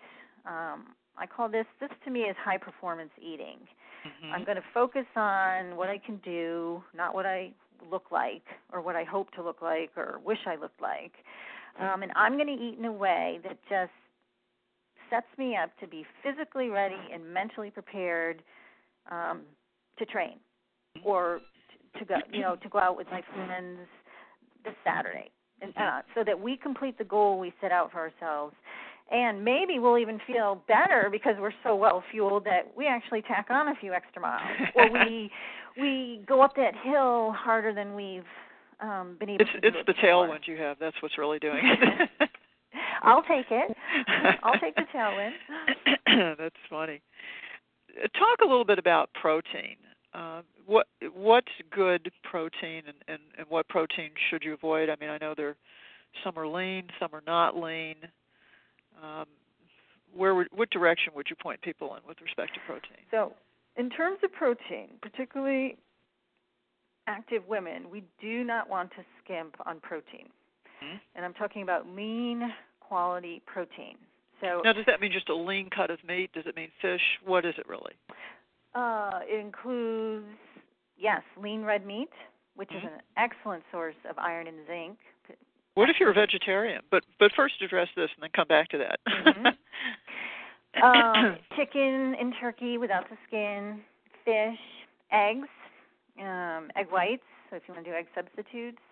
um, 0.47 0.95
I 1.19 1.27
call 1.27 1.49
this 1.51 1.67
this 1.81 1.91
to 2.05 2.11
me 2.11 2.21
is 2.23 2.37
high 2.43 2.57
performance 2.57 3.11
eating. 3.21 3.59
Mhm. 4.05 4.33
I'm 4.33 4.45
going 4.45 4.57
to 4.57 4.65
focus 4.73 5.07
on 5.17 5.77
what 5.77 5.89
I 5.89 5.99
can 5.99 6.17
do, 6.19 6.83
not 6.95 7.15
what 7.15 7.27
I 7.27 7.53
look 7.91 8.11
like 8.11 8.47
or 8.73 8.81
what 8.81 8.97
I 8.97 9.05
hope 9.05 9.31
to 9.33 9.43
look 9.43 9.61
like 9.63 9.91
or 9.97 10.19
wish 10.25 10.39
I 10.47 10.57
looked 10.57 10.81
like. 10.81 11.13
Um, 11.79 12.03
and 12.03 12.13
I'm 12.17 12.35
going 12.37 12.47
to 12.57 12.63
eat 12.67 12.79
in 12.79 12.85
a 12.87 12.93
way 12.93 13.41
that 13.45 13.59
just 13.69 13.93
sets 15.11 15.27
me 15.37 15.57
up 15.57 15.71
to 15.81 15.87
be 15.87 16.07
physically 16.23 16.69
ready 16.69 17.01
and 17.13 17.23
mentally 17.33 17.71
prepared 17.71 18.43
um, 19.11 19.43
to 19.99 20.07
train 20.07 20.39
or 21.05 21.41
to 21.99 22.05
go, 22.05 22.17
you 22.33 22.41
know, 22.41 22.57
to 22.57 22.69
go 22.69 22.79
out 22.79 22.97
with 22.97 23.07
my 23.11 23.23
friends 23.35 23.81
this 24.65 24.75
Saturday, 24.85 25.31
and 25.65 25.73
uh, 25.77 26.03
so 26.15 26.23
that 26.25 26.39
we 26.39 26.57
complete 26.57 26.99
the 26.99 27.05
goal 27.05 27.39
we 27.39 27.53
set 27.61 27.73
out 27.73 27.91
for 27.93 27.99
ourselves. 27.99 28.55
And 29.11 29.45
maybe 29.45 29.79
we'll 29.79 29.99
even 29.99 30.19
feel 30.27 30.63
better 30.67 31.09
because 31.13 31.35
we're 31.39 31.53
so 31.63 31.77
well 31.77 32.03
fueled 32.11 32.45
that 32.45 32.73
we 32.77 32.87
actually 32.87 33.21
tack 33.23 33.47
on 33.51 33.69
a 33.69 33.75
few 33.81 33.93
extra 33.93 34.23
miles, 34.23 34.43
or 34.75 34.91
we 34.91 35.31
we 35.81 36.21
go 36.27 36.41
up 36.41 36.55
that 36.57 36.73
hill 36.83 37.33
harder 37.37 37.75
than 37.75 37.95
we've 37.95 38.25
um, 38.81 39.17
been 39.21 39.29
able 39.31 39.43
it's 39.43 39.53
to 39.53 39.61
do 39.61 39.69
it's 39.69 39.77
it 39.81 39.87
the 39.87 39.93
before. 39.93 40.27
tailwind 40.27 40.47
you 40.47 40.57
have. 40.57 40.79
That's 40.81 40.97
what's 41.03 41.19
really 41.19 41.39
doing 41.39 41.59
it. 41.63 42.31
I'll 43.03 43.23
take 43.23 43.47
it. 43.51 43.77
I'll 44.43 44.59
take 44.59 44.75
the 44.75 44.85
tailwind. 44.95 45.33
That's 46.39 46.57
funny. 46.71 47.03
Uh, 47.97 48.09
Talk 48.19 48.39
a 48.43 48.47
little 48.47 48.65
bit 48.65 48.79
about 48.79 49.11
protein. 49.21 49.77
Uh, 50.15 50.43
what 50.67 50.87
what's 51.13 51.53
good 51.75 52.11
protein, 52.23 52.83
and, 52.87 52.97
and 53.09 53.19
and 53.37 53.47
what 53.49 53.69
protein 53.69 54.11
should 54.31 54.45
you 54.45 54.55
avoid? 54.55 54.89
I 54.89 54.97
mean, 55.01 55.11
I 55.11 55.19
know 55.19 55.35
there 55.37 55.57
some 56.23 56.39
are 56.39 56.47
lean, 56.47 56.85
some 57.01 57.11
are 57.13 57.23
not 57.27 57.57
lean. 57.57 57.97
Um, 59.03 59.27
where 60.15 60.35
would, 60.35 60.47
what 60.55 60.71
direction 60.71 61.13
would 61.17 61.27
you 61.29 61.37
point 61.37 61.61
people 61.63 61.97
in 61.97 62.01
with 62.07 62.21
respect 62.23 62.55
to 62.55 62.61
protein? 62.67 63.03
So, 63.11 63.33
in 63.77 63.91
terms 63.91 64.19
of 64.23 64.33
protein, 64.33 64.91
particularly 65.03 65.77
active 67.09 67.43
women, 67.49 67.91
we 67.91 68.05
do 68.21 68.45
not 68.45 68.69
want 68.71 68.91
to 68.93 69.05
skimp 69.23 69.57
on 69.67 69.81
protein. 69.81 70.29
Hmm? 70.81 70.97
And 71.17 71.25
I'm 71.25 71.35
talking 71.35 71.63
about 71.63 71.89
lean 71.89 72.53
quality 72.81 73.43
protein. 73.47 73.97
So, 74.41 74.61
Now, 74.65 74.73
does 74.73 74.85
that 74.87 75.01
mean 75.01 75.13
just 75.13 75.29
a 75.29 75.35
lean 75.35 75.71
cut 75.75 75.91
of 75.91 75.99
meat? 76.07 76.31
Does 76.33 76.45
it 76.47 76.55
mean 76.57 76.69
fish? 76.81 77.01
What 77.25 77.45
is 77.45 77.55
it 77.59 77.69
really? 77.69 77.93
Uh, 78.75 79.21
it 79.23 79.41
includes, 79.41 80.27
yes, 80.97 81.23
lean 81.37 81.65
red 81.65 81.87
meat, 81.87 82.11
which 82.57 82.71
is 82.73 82.83
Mhm. 82.83 82.95
an 82.95 83.03
excellent 83.17 83.65
source 83.71 83.97
of 84.05 84.19
iron 84.19 84.47
and 84.47 84.67
zinc. 84.67 84.99
What 85.75 85.91
if 85.91 85.99
you're 85.99 86.11
a 86.11 86.15
vegetarian? 86.15 86.83
But 86.91 87.05
but 87.19 87.33
first 87.33 87.61
address 87.61 87.89
this 87.97 88.11
and 88.15 88.23
then 88.23 88.31
come 88.31 88.47
back 88.47 88.69
to 88.69 88.79
that. 88.79 89.01
Mhm. 89.07 89.57
um, 90.83 91.39
chicken 91.57 92.15
and 92.15 92.35
turkey 92.41 92.79
without 92.79 93.09
the 93.09 93.17
skin, 93.27 93.85
fish, 94.25 94.61
eggs, 95.11 95.49
um, 96.21 96.71
egg 96.77 96.91
whites. 96.91 97.25
So 97.51 97.57
if 97.57 97.67
you 97.67 97.75
want 97.75 97.85
to 97.85 97.91
do 97.91 97.97
egg 97.97 98.07
substitutes, 98.15 98.83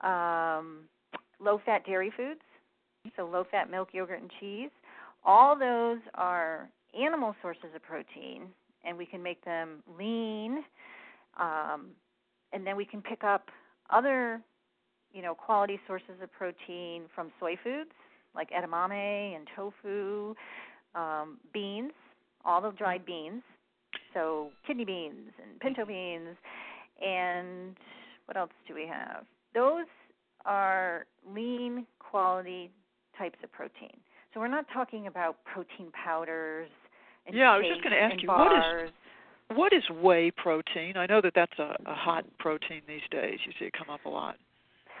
um, 0.00 0.88
low-fat 1.38 1.84
dairy 1.84 2.10
foods. 2.10 2.40
So 3.14 3.26
low-fat 3.26 3.70
milk, 3.70 3.92
yogurt, 3.92 4.20
and 4.20 4.30
cheese. 4.40 4.70
All 5.22 5.54
those 5.54 6.00
are 6.14 6.68
animal 6.98 7.34
sources 7.42 7.74
of 7.74 7.82
protein, 7.82 8.52
and 8.86 8.96
we 8.96 9.06
can 9.06 9.22
make 9.22 9.44
them 9.44 9.82
lean. 9.98 10.64
Um, 11.38 11.88
and 12.52 12.66
then 12.66 12.76
we 12.76 12.84
can 12.84 13.02
pick 13.02 13.24
up 13.24 13.48
other, 13.90 14.40
you 15.12 15.22
know, 15.22 15.34
quality 15.34 15.78
sources 15.86 16.14
of 16.22 16.32
protein 16.32 17.04
from 17.14 17.30
soy 17.40 17.56
foods 17.62 17.90
like 18.36 18.50
edamame 18.50 19.34
and 19.34 19.48
tofu, 19.56 20.34
um, 20.94 21.38
beans, 21.52 21.92
all 22.44 22.60
the 22.60 22.70
dried 22.72 23.04
beans, 23.04 23.42
so 24.14 24.50
kidney 24.66 24.84
beans 24.84 25.32
and 25.42 25.58
pinto 25.58 25.84
beans, 25.84 26.36
and 27.04 27.76
what 28.26 28.36
else 28.36 28.50
do 28.68 28.74
we 28.74 28.86
have? 28.86 29.24
Those 29.54 29.86
are 30.44 31.06
lean 31.34 31.86
quality 31.98 32.70
types 33.18 33.38
of 33.42 33.50
protein. 33.50 33.96
So 34.32 34.40
we're 34.40 34.48
not 34.48 34.66
talking 34.72 35.06
about 35.06 35.36
protein 35.44 35.90
powders 35.92 36.68
Yeah, 37.32 37.52
I 37.52 37.58
was 37.58 37.66
just 37.68 37.82
gonna 37.82 37.96
ask 37.96 38.12
and 38.12 38.22
you, 38.22 38.28
what 38.28 38.52
is 38.52 38.90
what 39.54 39.72
is 39.72 39.82
whey 40.02 40.32
protein? 40.36 40.96
I 40.96 41.06
know 41.06 41.20
that 41.20 41.32
that's 41.34 41.58
a, 41.58 41.76
a 41.86 41.94
hot 41.94 42.24
protein 42.38 42.82
these 42.88 43.06
days. 43.10 43.38
You 43.46 43.52
see 43.58 43.66
it 43.66 43.72
come 43.72 43.90
up 43.90 44.04
a 44.04 44.08
lot. 44.08 44.36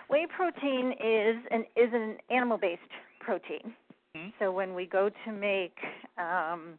Whey 0.08 0.26
protein 0.34 0.92
is 0.92 1.36
an 1.50 1.64
is 1.76 1.90
an 1.92 2.16
animal 2.30 2.58
based 2.58 2.82
protein. 3.20 3.74
Mm-hmm. 4.16 4.28
So 4.38 4.52
when 4.52 4.74
we 4.74 4.86
go 4.86 5.10
to 5.24 5.32
make 5.32 5.76
um, 6.18 6.78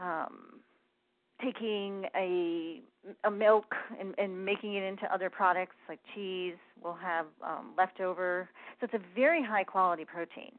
um, 0.00 0.60
taking 1.42 2.06
a 2.16 2.80
a 3.24 3.30
milk 3.30 3.74
and, 4.00 4.14
and 4.16 4.44
making 4.44 4.74
it 4.74 4.82
into 4.82 5.12
other 5.12 5.28
products 5.28 5.76
like 5.88 6.00
cheese, 6.14 6.54
we'll 6.82 6.94
have 6.94 7.26
um, 7.46 7.72
leftover. 7.76 8.48
So 8.80 8.86
it's 8.86 8.94
a 8.94 9.14
very 9.14 9.44
high 9.44 9.64
quality 9.64 10.06
protein. 10.06 10.52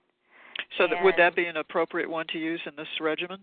So 0.78 0.88
that, 0.88 1.04
would 1.04 1.16
that 1.18 1.36
be 1.36 1.46
an 1.46 1.58
appropriate 1.58 2.10
one 2.10 2.28
to 2.34 2.38
use 2.38 2.62
in 2.66 2.76
this 2.76 2.88
regimen? 3.02 3.40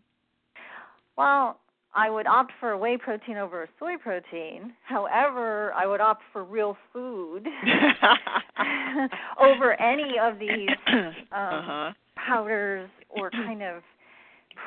Well, 1.17 1.59
I 1.95 2.09
would 2.09 2.27
opt 2.27 2.53
for 2.59 2.77
whey 2.77 2.97
protein 2.97 3.37
over 3.37 3.65
a 3.65 3.69
soy 3.79 3.97
protein. 4.03 4.73
However, 4.85 5.73
I 5.75 5.87
would 5.87 6.01
opt 6.01 6.23
for 6.33 6.43
real 6.45 6.77
food 6.93 7.47
over 9.41 9.79
any 9.81 10.19
of 10.19 10.39
these 10.39 10.71
um, 10.87 11.15
uh-huh. 11.33 11.93
powders 12.17 12.89
or 13.11 13.31
kind 13.47 13.63
of 13.63 13.83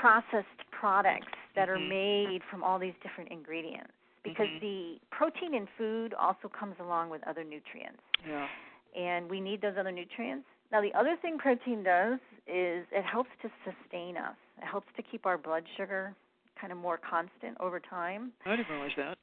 processed 0.02 0.48
products 0.72 1.32
that 1.56 1.70
are 1.70 1.78
Mhm. 1.80 1.90
made 1.90 2.42
from 2.50 2.64
all 2.64 2.78
these 2.78 2.94
different 3.02 3.32
ingredients. 3.32 3.92
Because 4.24 4.48
Mhm. 4.50 4.60
the 4.62 5.00
protein 5.12 5.54
in 5.54 5.68
food 5.78 6.14
also 6.16 6.50
comes 6.50 6.76
along 6.80 7.10
with 7.12 7.24
other 7.28 7.44
nutrients, 7.44 8.02
Yeah. 8.28 8.48
and 8.96 9.30
we 9.30 9.40
need 9.40 9.62
those 9.62 9.78
other 9.78 9.92
nutrients. 9.92 10.48
Now, 10.72 10.82
the 10.82 10.94
other 10.96 11.16
thing 11.18 11.38
protein 11.38 11.84
does 11.84 12.20
is 12.48 12.88
it 12.92 13.04
helps 13.06 13.30
to 13.44 13.52
sustain 13.64 14.18
us. 14.18 14.36
It 14.58 14.64
helps 14.66 14.92
to 14.94 15.04
keep 15.04 15.28
our 15.28 15.38
blood 15.38 15.68
sugar 15.78 16.16
kind 16.60 16.72
of 16.72 16.80
more 16.80 16.98
constant 16.98 17.58
over 17.60 17.80
time. 17.80 18.32
I 18.46 18.56
didn't 18.56 18.70
realize 18.70 18.92
that. 18.98 19.18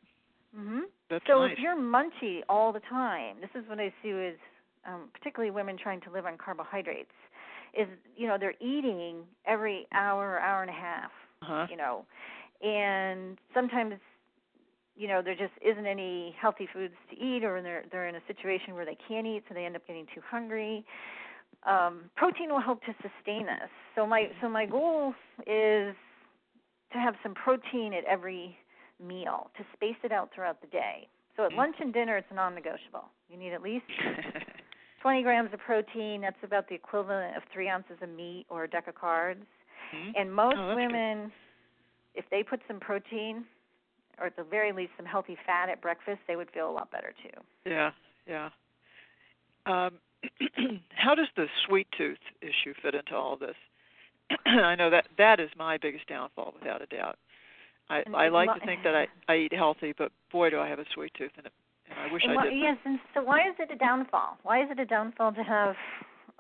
Mhm. 0.57 0.83
That's 1.09 1.25
So 1.27 1.41
nice. 1.41 1.53
if 1.53 1.59
you're 1.59 1.77
munchy 1.77 2.43
all 2.49 2.73
the 2.73 2.81
time, 2.81 3.41
this 3.41 3.51
is 3.55 3.67
what 3.69 3.81
I 3.81 3.93
see 4.03 4.13
with 4.13 4.37
um, 4.85 5.09
particularly 5.15 5.51
women 5.51 5.77
trying 5.79 6.01
to 6.03 6.11
live 6.11 6.27
on 6.27 6.37
carbohydrates. 6.37 7.13
Is 7.75 7.89
you 8.17 8.27
know 8.27 8.37
they're 8.39 8.55
eating 8.61 9.27
every 9.47 9.87
hour, 9.93 10.33
or 10.35 10.41
hour 10.41 10.61
and 10.63 10.71
a 10.71 10.75
half. 10.75 11.11
uh-huh. 11.43 11.67
You 11.71 11.77
know, 11.77 12.05
and 12.61 13.39
sometimes 13.55 13.95
you 14.95 15.09
know 15.09 15.23
there 15.23 15.35
just 15.35 15.55
isn't 15.63 15.87
any 15.87 16.35
healthy 16.39 16.67
foods 16.73 16.95
to 17.11 17.17
eat, 17.19 17.45
or 17.45 17.63
they're 17.63 17.85
they're 17.91 18.09
in 18.09 18.17
a 18.17 18.23
situation 18.27 18.75
where 18.75 18.85
they 18.85 18.99
can't 19.09 19.27
eat, 19.27 19.43
so 19.49 19.55
they 19.55 19.65
end 19.65 19.77
up 19.77 19.87
getting 19.87 20.07
too 20.15 20.21
hungry. 20.29 20.85
Um, 21.65 22.11
protein 22.17 22.51
will 22.51 22.61
help 22.61 22.83
to 22.83 22.95
sustain 23.01 23.49
us. 23.49 23.71
So 23.95 24.07
my 24.07 24.31
so 24.43 24.49
my 24.51 24.67
goal 24.67 25.15
is 25.47 25.95
to 26.93 26.99
have 26.99 27.15
some 27.23 27.35
protein 27.35 27.95
at 27.95 28.05
every 28.05 28.57
meal 29.01 29.51
to 29.57 29.65
space 29.73 29.97
it 30.05 30.13
out 30.13 30.31
throughout 30.35 30.61
the 30.61 30.67
day. 30.69 31.09
So 31.37 31.45
at 31.45 31.53
Mhm. 31.53 31.57
lunch 31.57 31.77
and 31.81 31.93
dinner, 31.93 32.17
it's 32.17 32.31
non-negotiable. 32.31 33.09
You 33.29 33.37
need 33.37 33.53
at 33.53 33.63
least 33.63 33.87
20 35.01 35.23
grams 35.23 35.53
of 35.53 35.61
protein. 35.61 36.21
That's 36.21 36.43
about 36.43 36.69
the 36.69 36.75
equivalent 36.75 37.37
of 37.37 37.43
three 37.53 37.69
ounces 37.69 38.01
of 38.03 38.09
meat 38.11 38.47
or 38.49 38.65
a 38.65 38.69
deck 38.69 38.87
of 38.89 38.95
cards. 38.95 39.45
Mhm. 39.93 40.13
And 40.17 40.33
most 40.35 40.59
Oh, 40.59 40.69
that's 40.69 40.79
good. 40.79 40.93
women, 40.93 41.33
if 42.15 42.29
they 42.31 42.43
put 42.43 42.61
some 42.69 42.79
protein, 42.79 43.47
or 44.19 44.27
at 44.27 44.37
the 44.37 44.45
very 44.45 44.73
least 44.73 44.93
some 44.97 45.07
healthy 45.07 45.37
fat 45.47 45.69
at 45.69 45.81
breakfast, 45.81 46.21
they 46.27 46.37
would 46.37 46.51
feel 46.51 46.71
a 46.71 46.73
lot 46.73 46.91
better 46.91 47.13
too. 47.23 47.43
Yeah, 47.65 47.93
yeah. 48.27 48.51
Um, 49.67 50.01
how 50.91 51.15
does 51.15 51.29
the 51.37 51.49
sweet 51.67 51.89
tooth 51.97 52.19
issue 52.41 52.75
fit 52.83 52.95
into 52.95 53.17
all 53.17 53.37
this? 53.37 53.57
I 54.47 54.75
know 54.75 54.91
that 54.91 55.07
that 55.19 55.41
is 55.41 55.51
my 55.57 55.77
biggest 55.79 56.07
downfall, 56.07 56.55
without 56.59 56.83
a 56.83 56.87
doubt. 56.87 57.17
I 57.91 58.03
And 58.07 58.15
I 58.17 58.29
like 58.29 58.53
to 58.61 58.67
think 58.67 58.83
that 58.85 58.95
I 58.95 59.07
I 59.29 59.37
eat 59.37 59.53
healthy, 59.53 59.93
but 59.97 60.13
boy, 60.31 60.51
do 60.51 60.59
I 60.61 60.69
have 60.69 60.79
a 60.79 60.85
sweet 60.95 61.13
tooth, 61.19 61.33
and, 61.37 61.47
it, 61.47 61.53
and 61.91 61.99
I 61.99 62.13
wish 62.13 62.23
And 62.23 62.33
I 62.33 62.35
why- 62.37 62.45
didn't. 62.45 62.59
yes, 62.61 62.77
and 62.85 62.99
so 63.15 63.23
why 63.23 63.41
is 63.49 63.55
it 63.59 63.71
a 63.71 63.77
downfall? 63.77 64.39
Why 64.43 64.63
is 64.63 64.71
it 64.71 64.79
a 64.79 64.87
downfall 64.87 65.33
to 65.33 65.43
have? 65.43 65.75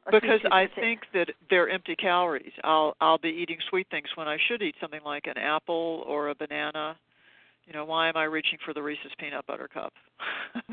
A 0.06 0.10
because 0.10 0.40
sweet 0.40 0.42
tooth 0.42 0.52
I 0.52 0.66
think 0.80 1.00
that 1.14 1.28
they're 1.50 1.68
empty 1.68 1.94
calories. 1.96 2.52
I'll 2.64 2.94
I'll 3.00 3.18
be 3.18 3.28
eating 3.30 3.58
sweet 3.68 3.86
things 3.90 4.08
when 4.16 4.26
I 4.28 4.36
should 4.48 4.62
eat 4.62 4.74
something 4.80 5.00
like 5.04 5.26
an 5.26 5.38
apple 5.38 6.04
or 6.08 6.28
a 6.30 6.34
banana. 6.34 6.96
You 7.66 7.72
know, 7.72 7.84
why 7.84 8.08
am 8.08 8.16
I 8.16 8.24
reaching 8.24 8.58
for 8.64 8.74
the 8.74 8.82
Reese's 8.82 9.12
peanut 9.20 9.46
butter 9.46 9.68
cup? 9.72 9.92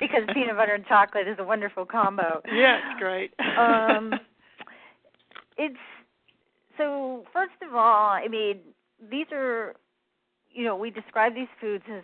because 0.00 0.22
peanut 0.32 0.56
butter 0.56 0.74
and 0.74 0.86
chocolate 0.86 1.26
is 1.28 1.36
a 1.40 1.44
wonderful 1.44 1.84
combo. 1.84 2.40
Yeah, 2.52 2.78
it's 2.78 3.00
great. 3.00 3.32
um, 3.58 4.12
it's 5.62 5.76
so. 6.76 7.24
First 7.32 7.52
of 7.66 7.74
all, 7.74 8.08
I 8.08 8.28
mean, 8.28 8.60
these 9.10 9.26
are, 9.32 9.74
you 10.50 10.64
know, 10.64 10.76
we 10.76 10.90
describe 10.90 11.34
these 11.34 11.48
foods 11.60 11.84
as 11.94 12.02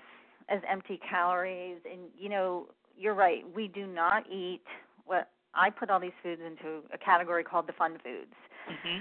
as 0.49 0.61
empty 0.71 1.01
calories, 1.09 1.79
and 1.91 2.03
you 2.19 2.29
know, 2.29 2.67
you're 2.97 3.15
right. 3.15 3.45
We 3.55 3.69
do 3.69 3.87
not 3.87 4.25
eat 4.31 4.63
what 5.07 5.31
I 5.55 5.71
put 5.71 5.91
all 5.91 6.01
these 6.01 6.19
foods 6.23 6.41
into 6.45 6.83
a 6.93 6.99
category 6.99 7.45
called 7.45 7.67
the 7.67 7.73
fun 7.73 7.99
foods. 8.03 8.35
hmm 8.67 8.99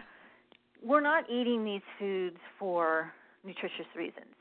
We're 0.84 1.02
not 1.02 1.30
eating 1.30 1.63
these 1.63 1.82
foods 2.00 2.38
for 2.58 3.12
nutritious 3.43 3.88
reasons. 3.96 4.34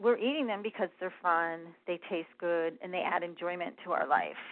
We're 0.00 0.18
eating 0.18 0.46
them 0.46 0.60
because 0.62 0.88
they're 0.98 1.14
fun, 1.22 1.60
they 1.86 2.00
taste 2.10 2.28
good, 2.40 2.78
and 2.82 2.92
they 2.92 3.02
add 3.04 3.22
enjoyment 3.22 3.76
to 3.84 3.92
our 3.92 4.08
life. 4.08 4.42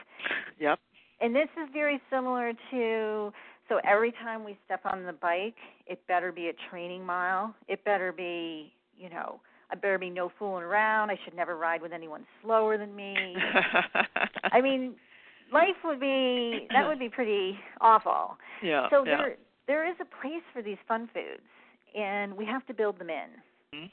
Yep. 0.60 0.78
And 1.20 1.34
this 1.34 1.48
is 1.60 1.68
very 1.72 2.00
similar 2.10 2.52
to 2.70 3.32
so 3.68 3.80
every 3.84 4.12
time 4.12 4.44
we 4.44 4.58
step 4.64 4.80
on 4.84 5.04
the 5.04 5.12
bike, 5.12 5.54
it 5.86 6.00
better 6.08 6.32
be 6.32 6.48
a 6.48 6.52
training 6.70 7.04
mile. 7.04 7.54
It 7.68 7.84
better 7.84 8.12
be, 8.12 8.72
you 8.96 9.08
know, 9.08 9.40
I 9.70 9.76
better 9.76 9.98
be 9.98 10.10
no 10.10 10.30
fooling 10.38 10.64
around. 10.64 11.10
I 11.10 11.18
should 11.24 11.34
never 11.34 11.56
ride 11.56 11.80
with 11.80 11.92
anyone 11.92 12.26
slower 12.42 12.76
than 12.76 12.94
me. 12.94 13.34
I 14.52 14.60
mean, 14.60 14.94
life 15.52 15.76
would 15.84 16.00
be 16.00 16.66
that 16.72 16.86
would 16.86 16.98
be 16.98 17.08
pretty 17.08 17.58
awful. 17.80 18.36
yeah. 18.62 18.88
so 18.90 19.04
yeah. 19.04 19.16
there 19.16 19.36
there 19.66 19.88
is 19.88 19.96
a 20.00 20.04
place 20.20 20.42
for 20.52 20.60
these 20.62 20.78
fun 20.88 21.08
foods 21.14 21.42
and 21.94 22.36
we 22.36 22.44
have 22.44 22.66
to 22.66 22.74
build 22.74 22.98
them 22.98 23.10
in. 23.10 23.28
Mhm, 23.74 23.90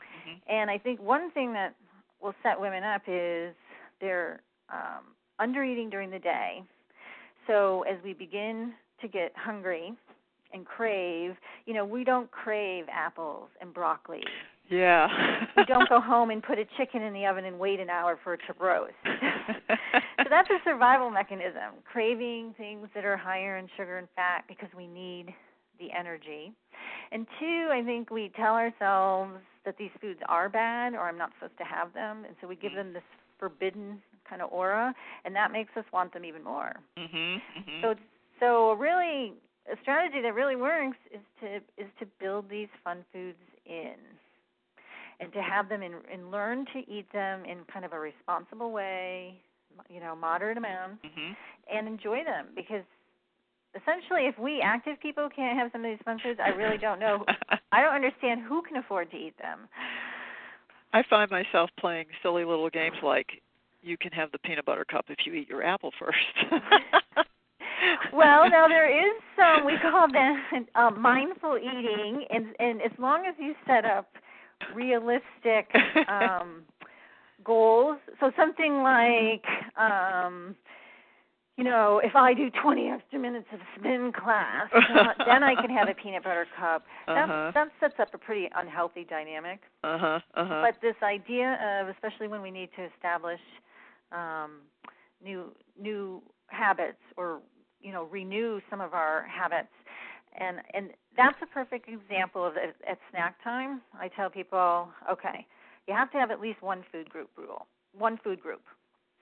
And 0.48 0.70
I 0.70 0.78
think 0.78 1.00
one 1.00 1.32
thing 1.32 1.54
that 1.54 1.76
will 2.22 2.36
set 2.44 2.60
women 2.60 2.84
up 2.84 3.04
is 3.08 3.56
they're 4.02 4.42
um, 4.70 5.16
under 5.38 5.64
eating 5.64 5.90
during 5.90 6.10
the 6.10 6.20
day. 6.20 6.64
So 7.48 7.84
as 7.84 7.98
we 8.04 8.14
begin 8.14 8.74
to 9.02 9.08
get 9.08 9.32
hungry 9.36 9.94
and 10.54 10.66
crave, 10.66 11.36
you 11.66 11.74
know, 11.74 11.86
we 11.86 12.04
don't 12.04 12.30
crave 12.32 12.86
apples 12.92 13.50
and 13.62 13.74
broccoli. 13.74 14.24
Yeah. 14.70 15.08
We 15.58 15.66
don't 15.66 15.90
go 15.90 16.00
home 16.14 16.30
and 16.32 16.42
put 16.44 16.58
a 16.60 16.66
chicken 16.78 17.02
in 17.02 17.14
the 17.14 17.26
oven 17.26 17.46
and 17.46 17.60
wait 17.60 17.80
an 17.80 17.90
hour 17.90 18.20
for 18.24 18.34
it 18.36 18.42
to 18.48 18.54
roast. 18.64 18.94
so 19.06 20.26
that's 20.30 20.50
a 20.50 20.58
survival 20.64 21.10
mechanism, 21.10 21.74
craving 21.92 22.54
things 22.58 22.88
that 22.96 23.06
are 23.06 23.18
higher 23.18 23.58
in 23.58 23.68
sugar 23.78 23.98
and 23.98 24.08
fat 24.16 24.44
because 24.48 24.70
we 24.76 24.88
need 24.88 25.28
the 25.80 25.88
energy. 25.98 26.52
And 27.12 27.26
two, 27.40 27.70
I 27.72 27.82
think 27.84 28.10
we 28.12 28.32
tell 28.36 28.54
ourselves 28.54 29.34
that 29.66 29.76
these 29.78 29.92
foods 30.02 30.20
are 30.28 30.50
bad 30.50 30.94
or 30.94 31.02
I'm 31.02 31.18
not 31.18 31.32
supposed 31.40 31.58
to 31.58 31.64
have 31.64 31.94
them, 31.94 32.26
and 32.26 32.36
so 32.42 32.48
we 32.48 32.56
give 32.56 32.74
them 32.74 32.94
this 32.94 33.04
forbidden 33.40 34.02
kind 34.30 34.42
of 34.42 34.52
aura, 34.52 34.94
and 35.26 35.36
that 35.36 35.52
makes 35.52 35.72
us 35.78 35.86
want 35.92 36.14
them 36.14 36.26
even 36.26 36.44
more. 36.44 36.76
mhm. 36.98 37.42
Mhm. 37.58 37.82
So 37.82 37.96
so 38.40 38.74
really 38.74 39.34
a 39.72 39.76
strategy 39.82 40.22
that 40.22 40.34
really 40.34 40.56
works 40.56 40.98
is 41.14 41.22
to 41.42 41.58
is 41.82 41.90
to 42.00 42.06
build 42.20 42.50
these 42.50 42.70
fun 42.84 43.04
foods 43.14 43.38
in 43.66 43.96
and 45.20 45.32
to 45.34 45.42
have 45.42 45.70
them 45.70 45.84
in 45.84 45.94
and 46.12 46.32
learn 46.32 46.66
to 46.74 46.80
eat 46.88 47.06
them 47.12 47.44
in 47.46 47.60
kind 47.72 47.86
of 47.86 47.94
a 47.94 48.00
responsible 48.00 48.72
way, 48.72 49.42
you 49.90 50.00
know, 50.00 50.16
moderate 50.16 50.58
amount 50.58 51.02
Mhm. 51.04 51.36
and 51.72 51.88
enjoy 51.88 52.24
them 52.24 52.48
because 52.56 52.84
essentially 53.76 54.26
if 54.26 54.38
we 54.40 54.62
active 54.62 55.00
people 55.00 55.30
can't 55.30 55.58
have 55.58 55.72
some 55.72 55.84
of 55.86 55.92
these 55.92 56.02
fun 56.04 56.20
foods, 56.20 56.40
I 56.40 56.50
really 56.50 56.78
don't 56.78 57.00
know 57.00 57.26
I 57.72 57.82
don't 57.82 57.94
understand 57.94 58.42
who 58.42 58.64
can 58.64 58.78
afford 58.78 59.12
to 59.12 59.18
eat 59.18 59.38
them. 59.38 59.70
I 60.92 61.04
find 61.04 61.30
myself 61.30 61.70
playing 61.80 62.08
silly 62.24 62.44
little 62.44 62.70
games 62.70 62.98
like 63.04 63.44
you 63.84 63.98
can 63.98 64.12
have 64.12 64.32
the 64.32 64.40
peanut 64.40 64.66
butter 64.66 64.86
cup 64.86 65.06
if 65.10 65.26
you 65.26 65.34
eat 65.34 65.48
your 65.48 65.64
apple 65.64 65.92
first. 66.00 66.18
well, 68.14 68.50
now 68.50 68.68
there 68.68 68.90
is 69.08 69.22
some 69.36 69.66
we 69.66 69.74
call 69.82 70.08
that 70.12 70.66
uh, 70.76 70.90
mindful 70.92 71.58
eating, 71.58 72.26
and 72.30 72.48
and 72.60 72.82
as 72.82 72.92
long 73.00 73.26
as 73.28 73.36
you 73.40 73.54
set 73.66 73.86
up 73.86 74.08
realistic 74.76 75.68
um, 76.10 76.64
goals, 77.44 77.98
so 78.20 78.32
something 78.36 78.82
like, 78.82 79.46
um, 79.78 80.56
you 81.58 81.64
know, 81.64 82.00
if 82.04 82.16
I 82.16 82.34
do 82.34 82.50
20 82.62 82.88
extra 82.90 83.20
minutes 83.20 83.48
of 83.54 83.60
spin 83.78 84.12
class, 84.14 84.70
uh, 84.74 85.26
then 85.26 85.44
I 85.44 85.56
can 85.56 85.70
have 85.70 85.90
a 85.90 85.94
peanut 85.94 86.24
butter 86.24 86.48
cup. 86.58 86.84
Uh-huh. 87.08 87.52
That 87.54 87.54
that 87.56 87.68
sets 87.80 88.00
up 88.00 88.14
a 88.14 88.18
pretty 88.18 88.50
unhealthy 88.56 89.04
dynamic. 89.04 89.62
uh-huh. 89.84 90.20
Uh-huh. 90.36 90.62
But 90.64 90.76
this 90.82 90.96
idea 91.02 91.58
of, 91.82 91.90
especially 91.90 92.28
when 92.28 92.42
we 92.42 92.52
need 92.52 92.70
to 92.76 92.88
establish 92.96 93.40
um, 94.12 94.60
new 95.24 95.52
new 95.82 96.22
habits 96.48 97.02
or 97.18 97.40
you 97.82 97.92
know 97.92 98.06
renew 98.06 98.60
some 98.70 98.82
of 98.82 98.94
our 98.94 99.24
habits, 99.24 99.74
and 100.38 100.58
and 100.74 100.90
that's 101.16 101.38
a 101.42 101.48
perfect 101.48 101.88
example 101.90 102.46
of 102.46 102.54
it 102.56 102.76
at 102.90 102.98
snack 103.12 103.42
time. 103.44 103.82
I 103.94 104.08
tell 104.10 104.30
people, 104.30 104.90
okay, 105.12 105.46
you 105.88 105.94
have 105.94 106.12
to 106.12 106.18
have 106.18 106.32
at 106.32 106.40
least 106.40 106.62
one 106.62 106.84
food 106.92 107.10
group 107.10 107.30
rule, 107.38 107.66
one 107.98 108.18
food 108.24 108.42
group. 108.42 108.62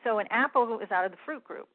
So 0.03 0.19
an 0.19 0.27
apple 0.29 0.79
is 0.79 0.91
out 0.91 1.05
of 1.05 1.11
the 1.11 1.17
fruit 1.25 1.43
group. 1.43 1.69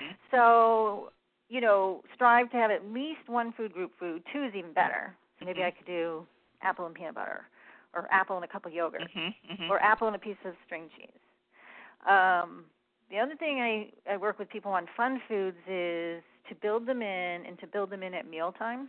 Mhm. 0.00 0.16
So, 0.30 1.12
you 1.48 1.60
know, 1.60 2.02
strive 2.14 2.50
to 2.50 2.56
have 2.56 2.70
at 2.70 2.84
least 2.86 3.28
one 3.28 3.52
food 3.52 3.72
group 3.72 3.92
food. 3.98 4.22
Two 4.32 4.44
is 4.44 4.54
even 4.54 4.72
better. 4.72 5.14
So 5.38 5.44
maybe 5.44 5.60
Mhm. 5.60 5.66
I 5.66 5.70
could 5.72 5.86
do 5.86 6.26
apple 6.62 6.86
and 6.86 6.94
peanut 6.94 7.14
butter, 7.14 7.46
or 7.92 8.08
apple 8.10 8.36
and 8.36 8.44
a 8.44 8.48
cup 8.48 8.64
of 8.64 8.72
yogurt, 8.72 9.02
Mhm. 9.02 9.34
Mhm. 9.44 9.70
or 9.70 9.82
apple 9.82 10.06
and 10.06 10.16
a 10.16 10.18
piece 10.18 10.42
of 10.44 10.56
string 10.64 10.88
cheese. 10.90 11.20
Um, 12.06 12.70
the 13.12 13.18
other 13.18 13.36
thing 13.36 13.60
I, 13.60 14.12
I 14.12 14.16
work 14.16 14.38
with 14.38 14.48
people 14.48 14.72
on 14.72 14.86
fun 14.96 15.20
foods 15.28 15.58
is 15.68 16.22
to 16.48 16.54
build 16.60 16.86
them 16.86 17.02
in 17.02 17.44
and 17.46 17.58
to 17.60 17.66
build 17.66 17.90
them 17.90 18.02
in 18.02 18.14
at 18.14 18.26
mealtime 18.26 18.88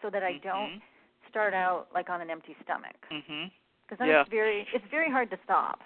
so 0.00 0.08
that 0.08 0.22
I 0.22 0.38
don't 0.42 0.70
Mhm. 0.78 0.82
start 1.28 1.52
out 1.52 1.88
like 1.92 2.08
on 2.08 2.20
an 2.20 2.30
empty 2.30 2.56
stomach 2.62 2.96
Mhm. 3.10 3.50
because 3.82 3.98
then 3.98 4.08
Yeah. 4.08 4.20
it's 4.20 4.30
very 4.30 4.66
it's 4.72 4.86
very 4.86 5.10
hard 5.10 5.30
to 5.30 5.38
stop. 5.42 5.82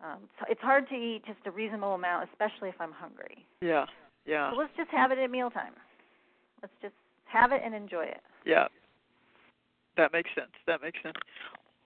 Um, 0.00 0.28
so 0.38 0.46
it's 0.48 0.60
hard 0.62 0.88
to 0.88 0.94
eat 0.94 1.24
just 1.26 1.44
a 1.46 1.50
reasonable 1.50 1.94
amount, 1.94 2.30
especially 2.30 2.68
if 2.70 2.80
I'm 2.80 2.92
hungry. 2.92 3.44
Yeah. 3.60 3.86
Yeah. 4.24 4.50
So 4.50 4.56
let's 4.56 4.74
just 4.76 4.90
have 4.90 5.12
it 5.12 5.18
at 5.18 5.30
mealtime. 5.30 5.74
Let's 6.62 6.74
just 6.80 6.94
have 7.26 7.52
it 7.52 7.62
and 7.62 7.74
enjoy 7.74 8.04
it. 8.06 8.22
Yeah. 8.44 8.68
That 9.96 10.12
makes 10.12 10.32
sense. 10.34 10.52
That 10.66 10.80
makes 10.80 11.00
sense. 11.02 11.18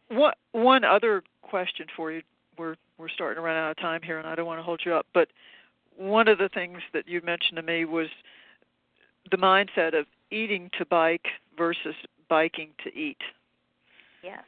One 0.09 0.35
one 0.53 0.85
other 0.85 1.25
question 1.43 1.89
for 1.97 2.13
you. 2.13 2.23
We're 2.59 2.77
we're 2.99 3.09
starting 3.09 3.37
to 3.37 3.43
run 3.43 3.57
out 3.57 3.71
of 3.71 3.77
time 3.79 4.03
here 4.03 4.19
and 4.19 4.29
I 4.29 4.35
don't 4.35 4.47
want 4.47 4.59
to 4.59 4.63
hold 4.63 4.83
you 4.85 4.95
up, 4.95 5.07
but 5.15 5.29
one 5.97 6.29
of 6.29 6.39
the 6.39 6.49
things 6.49 6.79
that 6.93 7.09
you 7.09 7.21
mentioned 7.23 7.57
to 7.57 7.63
me 7.63 7.85
was 7.85 8.09
the 9.31 9.37
mindset 9.37 9.99
of 9.99 10.07
eating 10.31 10.71
to 10.79 10.87
bike 10.87 11.27
versus 11.57 11.95
biking 12.29 12.71
to 12.85 12.97
eat. 12.97 13.19
Yes. 14.23 14.45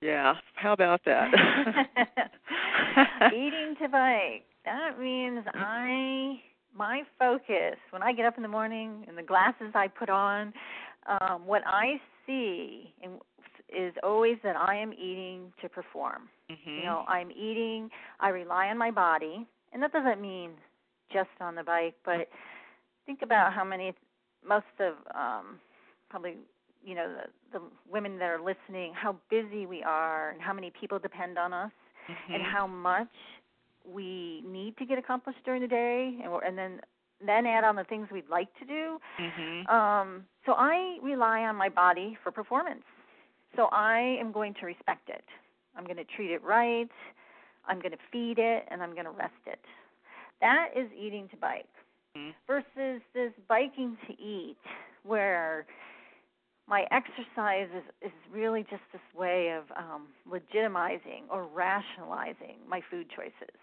Yeah. 0.00 0.34
How 0.54 0.72
about 0.72 1.00
that? 1.06 1.32
Eating 3.32 3.74
to 3.80 3.88
bike. 3.88 4.44
That 4.64 5.00
means 5.00 5.44
I 5.54 6.40
my 6.76 7.02
focus 7.18 7.76
when 7.90 8.02
I 8.02 8.12
get 8.12 8.26
up 8.26 8.36
in 8.36 8.42
the 8.42 8.48
morning 8.48 9.04
and 9.08 9.16
the 9.16 9.22
glasses 9.22 9.72
I 9.74 9.88
put 9.88 10.10
on, 10.10 10.52
um, 11.08 11.46
what 11.46 11.62
I 11.66 12.00
see 12.26 12.92
is 13.68 13.94
always 14.02 14.36
that 14.44 14.56
I 14.56 14.76
am 14.76 14.92
eating 14.92 15.52
to 15.62 15.68
perform. 15.68 16.28
Mhm. 16.50 16.76
You 16.76 16.82
know, 16.84 17.04
I'm 17.08 17.30
eating, 17.30 17.90
I 18.20 18.28
rely 18.28 18.68
on 18.68 18.78
my 18.78 18.90
body, 18.90 19.46
and 19.72 19.82
that 19.82 19.92
doesn't 19.92 20.20
mean 20.20 20.52
just 21.12 21.30
on 21.40 21.54
the 21.54 21.62
bike, 21.62 21.94
but 22.04 22.28
think 23.06 23.22
about 23.22 23.52
how 23.52 23.64
many 23.64 23.94
most 24.46 24.66
of 24.80 24.94
um 25.14 25.58
probably 26.08 26.36
you 26.84 26.94
know 26.94 27.12
the 27.12 27.58
the 27.58 27.64
women 27.90 28.18
that 28.18 28.26
are 28.30 28.40
listening 28.40 28.92
how 28.94 29.16
busy 29.30 29.66
we 29.66 29.82
are 29.82 30.30
and 30.30 30.40
how 30.40 30.52
many 30.52 30.70
people 30.70 30.98
depend 30.98 31.38
on 31.38 31.52
us 31.52 31.72
and 32.32 32.42
Mhm. 32.42 32.52
how 32.52 32.66
much 32.66 33.14
we 33.84 34.42
need 34.44 34.76
to 34.76 34.84
get 34.84 34.98
accomplished 34.98 35.42
during 35.44 35.62
the 35.62 35.68
day 35.68 36.18
and 36.22 36.32
and 36.44 36.58
then 36.58 36.80
then 37.24 37.46
add 37.46 37.64
on 37.64 37.76
the 37.76 37.84
things 37.84 38.08
we'd 38.10 38.28
like 38.28 38.52
to 38.58 38.64
do 38.64 39.00
Mhm. 39.18 39.68
um, 39.68 40.26
so 40.44 40.52
I 40.52 40.98
rely 41.02 41.42
on 41.42 41.56
my 41.56 41.68
body 41.68 42.16
for 42.22 42.30
performance. 42.30 42.84
So 43.56 43.68
I 43.72 43.98
am 44.20 44.32
going 44.32 44.54
to 44.54 44.66
respect 44.66 45.08
it. 45.08 45.24
I'm 45.76 45.84
going 45.84 45.96
to 45.96 46.04
treat 46.04 46.30
it 46.30 46.42
right. 46.42 46.88
I'm 47.66 47.80
going 47.80 47.92
to 47.92 47.98
feed 48.10 48.38
it, 48.38 48.64
and 48.70 48.82
I'm 48.82 48.92
going 48.92 49.04
to 49.04 49.10
rest 49.10 49.34
it. 49.46 49.60
That 50.40 50.68
is 50.76 50.90
eating 50.92 51.28
to 51.30 51.36
bike 51.36 51.66
Mhm. 52.16 52.34
versus 52.46 53.02
this 53.12 53.32
biking 53.48 53.96
to 54.06 54.12
eat, 54.20 54.58
where 55.02 55.66
my 56.66 56.86
exercise 56.90 57.68
is, 57.74 57.84
is 58.02 58.12
really 58.30 58.64
just 58.64 58.82
this 58.92 59.14
way 59.14 59.50
of 59.50 59.70
um, 59.76 60.08
legitimizing 60.28 61.22
or 61.30 61.44
rationalizing 61.44 62.58
my 62.66 62.80
food 62.90 63.08
choices. 63.10 63.56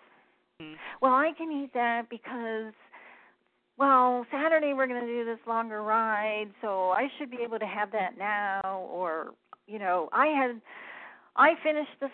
Mhm. 0.62 0.78
Well, 1.02 1.14
I 1.14 1.34
can 1.34 1.52
eat 1.52 1.74
that 1.74 2.10
because 2.10 2.74
well, 3.78 4.26
Saturday 4.32 4.74
we're 4.74 4.88
going 4.88 5.02
to 5.02 5.08
do 5.08 5.26
this 5.26 5.40
longer 5.48 5.82
ride, 5.82 6.54
so 6.62 6.92
I 6.92 7.10
should 7.18 7.32
be 7.32 7.38
able 7.44 7.58
to 7.58 7.66
have 7.66 7.92
that 7.92 8.18
now 8.18 8.88
or, 8.92 9.34
you 9.68 9.80
know, 9.80 10.10
I 10.14 10.28
had 10.28 10.62
I 11.36 11.56
finished 11.64 12.00
the 12.00 12.10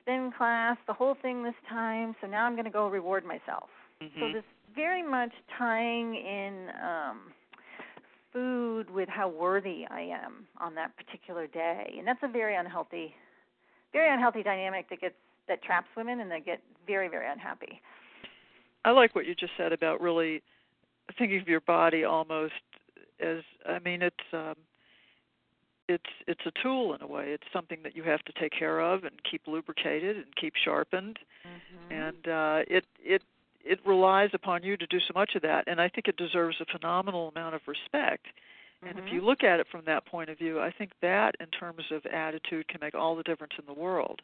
spin 0.00 0.32
class, 0.36 0.76
the 0.86 0.92
whole 0.92 1.14
thing 1.20 1.42
this 1.42 1.54
time, 1.68 2.16
so 2.20 2.26
now 2.26 2.46
I'm 2.46 2.54
going 2.54 2.64
to 2.64 2.70
go 2.70 2.88
reward 2.88 3.24
myself. 3.24 3.68
So 4.18 4.26
Mhm. 4.26 4.32
this 4.32 4.44
very 4.74 5.02
much 5.02 5.32
tying 5.58 6.14
in 6.14 6.70
um 6.82 7.32
food 8.32 8.88
with 8.90 9.08
how 9.08 9.28
worthy 9.28 9.86
I 9.90 10.02
am 10.02 10.46
on 10.58 10.74
that 10.76 10.96
particular 10.96 11.48
day. 11.48 11.94
And 11.98 12.06
that's 12.06 12.22
a 12.22 12.28
very 12.28 12.54
unhealthy 12.54 13.14
very 13.92 14.12
unhealthy 14.12 14.42
dynamic 14.42 14.88
that 14.88 15.00
gets 15.00 15.16
that 15.48 15.62
traps 15.62 15.88
women 15.96 16.20
and 16.20 16.30
they 16.30 16.40
get 16.40 16.62
very 16.86 17.08
very 17.08 17.28
unhappy. 17.28 17.80
I 18.84 18.92
like 18.92 19.14
what 19.14 19.26
you 19.26 19.34
just 19.34 19.52
said 19.56 19.72
about 19.72 20.00
really 20.00 20.42
thinking 21.18 21.40
of 21.40 21.48
your 21.48 21.60
body 21.60 22.04
almost 22.04 22.54
as 23.20 23.42
I 23.66 23.78
mean 23.80 24.02
it's 24.02 24.16
um 24.32 24.54
it's 25.90 26.12
it's 26.26 26.46
a 26.46 26.52
tool 26.62 26.94
in 26.94 27.02
a 27.02 27.06
way. 27.06 27.26
It's 27.32 27.46
something 27.52 27.78
that 27.84 27.94
you 27.96 28.02
have 28.04 28.22
to 28.24 28.32
take 28.40 28.52
care 28.52 28.80
of 28.80 29.04
and 29.04 29.14
keep 29.30 29.42
lubricated 29.46 30.16
and 30.16 30.26
keep 30.36 30.54
sharpened 30.56 31.18
Mm-hmm. 31.46 31.92
and 32.00 32.28
uh 32.28 32.58
it 32.68 32.84
it 33.02 33.22
it 33.64 33.78
relies 33.86 34.30
upon 34.32 34.62
you 34.62 34.76
to 34.76 34.86
do 34.86 34.98
so 35.00 35.12
much 35.14 35.34
of 35.34 35.42
that 35.42 35.64
and 35.66 35.80
I 35.80 35.88
think 35.88 36.08
it 36.08 36.16
deserves 36.16 36.56
a 36.60 36.64
phenomenal 36.66 37.28
amount 37.28 37.54
of 37.54 37.62
respect. 37.66 38.26
And 38.86 38.98
if 38.98 39.04
Mhm. 39.04 39.12
you 39.12 39.20
look 39.20 39.42
at 39.44 39.60
it 39.60 39.66
from 39.70 39.84
that 39.86 40.06
point 40.06 40.30
of 40.30 40.38
view, 40.38 40.58
I 40.60 40.70
think 40.70 40.92
that 41.02 41.34
in 41.40 41.46
terms 41.48 41.84
of 41.90 42.06
attitude 42.06 42.68
can 42.68 42.80
make 42.80 42.94
all 42.94 43.14
the 43.16 43.22
difference 43.22 43.52
in 43.58 43.66
the 43.66 43.74
world. 43.74 44.22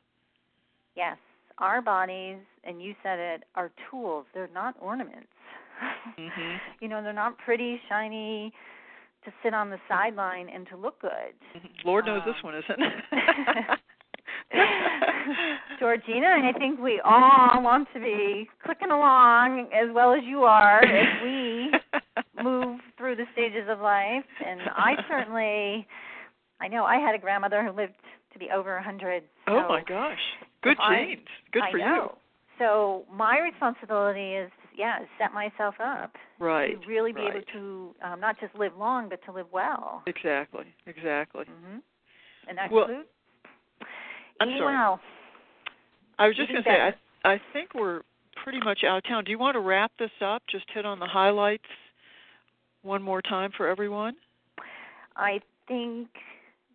Yes, 0.95 1.19
our 1.59 1.83
bodies, 1.83 2.39
and 2.65 2.81
you 2.83 2.95
said 3.03 3.19
it, 3.19 3.45
are 3.55 3.71
tools. 3.91 4.25
They're 4.33 4.49
not 4.49 4.75
ornaments. 4.81 5.29
Mhm. 6.19 6.61
You 6.81 6.89
know, 6.89 7.03
they're 7.03 7.13
not 7.13 7.37
pretty, 7.39 7.81
shiny 7.89 8.53
to 9.27 9.33
sit 9.43 9.53
on 9.53 9.69
the 9.71 9.79
sideline 9.89 10.49
and 10.49 10.67
to 10.69 10.77
look 10.77 10.99
good. 11.01 11.35
Mhm. 11.55 11.85
Lord 11.85 12.07
knows 12.07 12.23
this 12.25 12.35
Um, 12.37 12.43
one 12.45 12.55
isn't. 12.55 12.81
Georgina, 15.79 16.29
and 16.37 16.47
I 16.47 16.53
think 16.59 16.81
we 16.81 17.01
all 17.05 17.61
want 17.62 17.89
to 17.93 18.01
be 18.01 18.49
clicking 18.65 18.91
along 18.91 19.69
as 19.75 19.91
well 19.93 20.12
as 20.15 20.23
you 20.25 20.45
are 20.45 20.83
as 20.83 21.23
we 21.23 21.71
move 22.43 22.81
through 22.97 23.17
the 23.17 23.27
stages 23.33 23.69
of 23.69 23.81
life. 23.81 24.25
And 24.45 24.61
I 24.75 24.95
certainly, 25.09 25.87
I 26.61 26.69
know 26.69 26.85
I 26.85 26.97
had 26.97 27.15
a 27.15 27.19
grandmother 27.19 27.62
who 27.65 27.71
lived 27.73 27.95
to 28.33 28.39
be 28.39 28.51
over 28.51 28.73
a 28.75 28.81
100. 28.81 29.23
Oh 29.49 29.69
my 29.69 29.83
gosh. 29.83 30.19
Good 30.62 30.79
genes. 30.89 31.27
Good 31.53 31.62
I 31.62 31.71
for 31.71 31.79
know. 31.79 32.19
So 32.59 33.05
my 33.12 33.39
responsibility 33.41 34.35
is, 34.35 34.51
yeah, 34.77 34.99
set 35.19 35.33
myself 35.33 35.75
up. 35.83 36.12
Right. 36.39 36.81
to 36.81 36.87
really 36.89 37.12
be 37.12 37.21
able 37.23 37.41
to 37.53 37.95
um, 38.07 38.21
not 38.21 38.39
just 38.41 38.55
live 38.55 38.73
long, 38.79 39.09
but 39.09 39.21
to 39.25 39.33
live 39.33 39.47
well. 39.53 40.03
Exactly. 40.07 40.67
Exactly. 40.87 41.45
hmm 41.47 41.79
And 42.49 42.59
that 42.59 42.71
Well, 42.71 42.85
includes 42.85 43.09
I'm 44.41 44.49
eating 44.49 44.61
sorry. 44.61 44.75
well. 44.75 45.01
I 46.19 46.27
was 46.29 46.37
just 46.37 46.51
going 46.51 46.62
to 46.62 46.69
say. 46.69 46.81
I 46.81 46.95
I 47.35 47.41
think 47.53 47.75
we're 47.75 48.03
pretty 48.43 48.61
much 48.61 48.85
out 48.85 48.99
of 48.99 49.05
town. 49.09 49.25
Do 49.25 49.31
you 49.31 49.39
want 49.39 49.55
to 49.55 49.61
wrap 49.61 49.91
this 49.99 50.11
up? 50.25 50.43
Just 50.51 50.67
hit 50.73 50.87
on 50.87 50.99
the 50.99 51.07
highlights 51.07 51.65
one 52.83 53.03
more 53.03 53.21
time 53.21 53.51
for 53.57 53.67
everyone? 53.67 54.15
I 55.17 55.41
think 55.67 56.09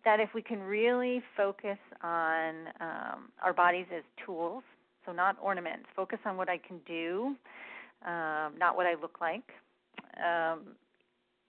that 0.04 0.20
if 0.20 0.30
we 0.34 0.42
can 0.42 0.60
really 0.60 1.22
focus 1.36 1.78
on 2.02 2.54
um, 2.80 3.28
our 3.42 3.52
bodies 3.54 3.86
as 3.96 4.02
tools, 4.26 4.62
so 5.06 5.12
not 5.12 5.36
ornaments, 5.40 5.86
focus 5.96 6.18
on 6.26 6.36
what 6.36 6.48
I 6.48 6.58
can 6.58 6.78
do, 6.86 7.34
um, 8.06 8.58
not 8.58 8.76
what 8.76 8.86
I 8.86 8.94
look 9.00 9.20
like. 9.20 9.44
Um, 10.24 10.60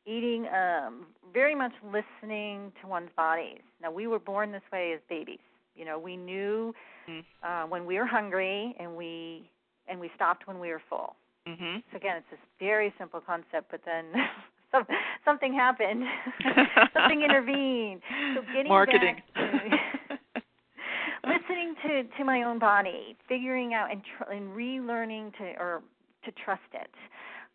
eating, 0.05 0.47
um, 0.47 1.05
very 1.33 1.55
much 1.55 1.71
listening 1.83 2.71
to 2.81 2.87
one's 2.87 3.09
bodies. 3.15 3.61
Now, 3.81 3.91
we 3.91 4.07
were 4.07 4.19
born 4.19 4.51
this 4.51 4.61
way 4.71 4.93
as 4.93 4.99
babies. 5.09 5.39
You 5.75 5.85
know, 5.85 5.97
we 5.99 6.15
knew 6.17 6.73
Mm. 7.09 7.23
uh, 7.43 7.63
when 7.67 7.85
we 7.85 7.97
were 7.99 8.05
hungry, 8.05 8.75
and 8.79 8.95
we 8.95 9.49
and 9.89 9.99
we 9.99 10.09
stopped 10.15 10.47
when 10.47 10.59
we 10.59 10.69
were 10.69 10.81
full. 10.89 11.15
Mhm. 11.45 11.83
So 11.91 11.97
again, 11.97 12.15
it's 12.17 12.29
this 12.31 12.39
very 12.59 12.93
simple 12.97 13.19
concept, 13.19 13.69
but 13.69 13.81
then 13.83 14.05
some, 14.71 14.85
something 15.25 15.53
happened, 15.53 16.03
something 16.93 17.21
intervened. 17.21 18.01
So 18.35 18.41
getting 18.53 18.69
Marketing. 18.69 19.21
back 19.35 19.35
to 19.35 20.39
listening 21.27 21.75
to 21.85 22.03
to 22.17 22.23
my 22.23 22.43
own 22.43 22.59
body, 22.59 23.17
figuring 23.27 23.73
out 23.73 23.91
and 23.91 24.01
tr- 24.17 24.31
and 24.31 24.55
relearning 24.55 25.35
to 25.37 25.43
or 25.59 25.81
to 26.25 26.31
trust 26.43 26.61
it, 26.73 26.91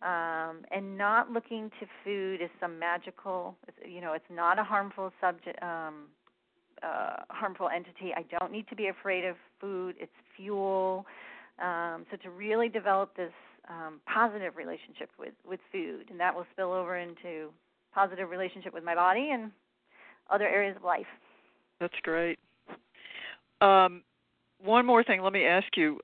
um, 0.03 0.65
and 0.71 0.97
not 0.97 1.31
looking 1.31 1.71
to 1.81 1.87
food 2.05 2.43
as 2.43 2.51
some 2.61 2.79
magical. 2.79 3.57
You 3.87 4.01
know, 4.01 4.13
it's 4.13 4.25
not 4.31 4.59
a 4.59 4.65
harmful 4.65 5.13
subject. 5.21 5.63
Um, 5.63 6.07
uh, 6.83 7.25
harmful 7.31 7.69
entity. 7.75 8.13
I 8.17 8.23
don't 8.39 8.53
need 8.53 8.69
to 8.69 8.77
be 8.77 8.87
afraid 8.87 9.25
of 9.25 9.35
food. 9.61 9.97
It's 9.99 10.13
fuel. 10.37 11.07
Um, 11.61 12.07
so 12.11 12.17
to 12.23 12.31
really 12.31 12.69
develop 12.69 13.17
this 13.17 13.33
um, 13.69 14.01
positive 14.07 14.57
relationship 14.57 15.11
with 15.19 15.35
with 15.47 15.61
food, 15.73 16.07
and 16.11 16.21
that 16.21 16.35
will 16.35 16.47
spill 16.53 16.73
over 16.73 16.99
into 16.99 17.51
positive 17.93 18.31
relationship 18.31 18.73
with 18.73 18.85
my 18.85 18.95
body 18.95 19.31
and 19.33 19.51
other 20.31 20.47
areas 20.47 20.77
of 20.77 20.85
life. 20.85 21.07
That's 21.81 21.95
great. 22.03 22.39
Um, 23.61 24.03
one 24.63 24.87
more 24.87 25.03
thing. 25.03 25.23
Let 25.23 25.33
me 25.33 25.45
ask 25.45 25.67
you. 25.77 25.99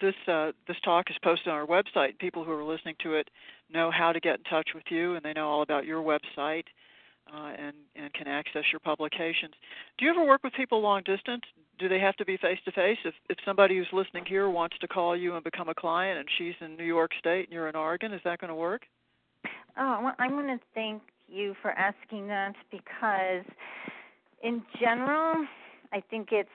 This 0.00 0.14
uh, 0.28 0.52
this 0.66 0.76
talk 0.84 1.10
is 1.10 1.16
posted 1.22 1.48
on 1.48 1.54
our 1.54 1.66
website. 1.66 2.18
People 2.18 2.44
who 2.44 2.52
are 2.52 2.64
listening 2.64 2.96
to 3.02 3.14
it 3.14 3.28
know 3.72 3.90
how 3.90 4.12
to 4.12 4.20
get 4.20 4.38
in 4.38 4.44
touch 4.44 4.70
with 4.74 4.84
you, 4.90 5.14
and 5.14 5.24
they 5.24 5.32
know 5.32 5.48
all 5.48 5.62
about 5.62 5.84
your 5.84 6.02
website 6.02 6.64
uh, 7.32 7.52
and 7.58 7.74
and 7.96 8.12
can 8.12 8.26
access 8.26 8.64
your 8.72 8.80
publications. 8.80 9.54
Do 9.98 10.04
you 10.04 10.10
ever 10.10 10.24
work 10.24 10.42
with 10.44 10.52
people 10.54 10.80
long 10.80 11.02
distance? 11.04 11.42
Do 11.78 11.88
they 11.88 11.98
have 11.98 12.16
to 12.16 12.24
be 12.24 12.36
face 12.36 12.58
to 12.64 12.72
face? 12.72 12.98
If 13.04 13.14
if 13.28 13.38
somebody 13.44 13.76
who's 13.76 13.88
listening 13.92 14.24
here 14.26 14.48
wants 14.48 14.76
to 14.80 14.88
call 14.88 15.16
you 15.16 15.34
and 15.34 15.44
become 15.44 15.68
a 15.68 15.74
client, 15.74 16.18
and 16.18 16.28
she's 16.38 16.54
in 16.60 16.76
New 16.76 16.84
York 16.84 17.12
State 17.18 17.44
and 17.44 17.52
you're 17.52 17.68
in 17.68 17.76
Oregon, 17.76 18.12
is 18.12 18.20
that 18.24 18.38
going 18.38 18.50
to 18.50 18.54
work? 18.54 18.82
Oh, 19.76 20.00
well, 20.04 20.14
I'm 20.18 20.30
going 20.30 20.46
to 20.46 20.64
thank 20.74 21.02
you 21.28 21.54
for 21.60 21.72
asking 21.72 22.28
that 22.28 22.54
because, 22.70 23.44
in 24.42 24.62
general, 24.78 25.46
I 25.92 26.00
think 26.10 26.28
it's 26.30 26.48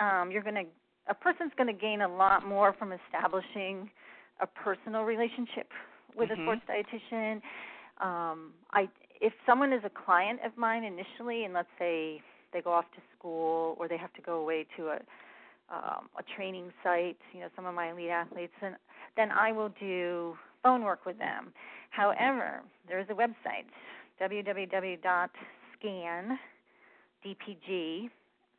um, 0.00 0.30
you're 0.30 0.42
going 0.42 0.54
to 0.54 0.64
a 1.08 1.14
person's 1.14 1.52
going 1.56 1.66
to 1.66 1.78
gain 1.78 2.00
a 2.02 2.08
lot 2.08 2.46
more 2.46 2.72
from 2.78 2.92
establishing 2.92 3.90
a 4.40 4.46
personal 4.46 5.02
relationship 5.02 5.68
with 6.16 6.30
mm-hmm. 6.30 6.48
a 6.48 6.56
sports 6.56 6.62
dietitian. 6.68 7.34
Um, 8.00 8.52
I 8.72 8.88
if 9.20 9.32
someone 9.46 9.72
is 9.72 9.82
a 9.84 9.90
client 10.04 10.40
of 10.44 10.56
mine 10.56 10.84
initially, 10.84 11.44
and 11.44 11.54
let's 11.54 11.68
say 11.78 12.20
they 12.52 12.60
go 12.60 12.72
off 12.72 12.84
to 12.96 13.00
school 13.16 13.76
or 13.78 13.88
they 13.88 13.96
have 13.96 14.12
to 14.14 14.22
go 14.22 14.40
away 14.40 14.66
to 14.76 14.88
a 14.88 14.98
um, 15.70 16.10
a 16.18 16.22
training 16.36 16.72
site, 16.82 17.16
you 17.32 17.40
know, 17.40 17.48
some 17.56 17.64
of 17.64 17.74
my 17.74 17.90
elite 17.90 18.10
athletes, 18.10 18.52
and 18.60 18.76
then 19.16 19.30
I 19.30 19.50
will 19.50 19.70
do 19.80 20.36
phone 20.62 20.82
work 20.82 21.06
with 21.06 21.18
them. 21.18 21.54
However, 21.90 22.60
there 22.86 22.98
is 23.00 23.06
a 23.08 23.14
website, 23.14 23.64
www.scandpg, 24.20 25.00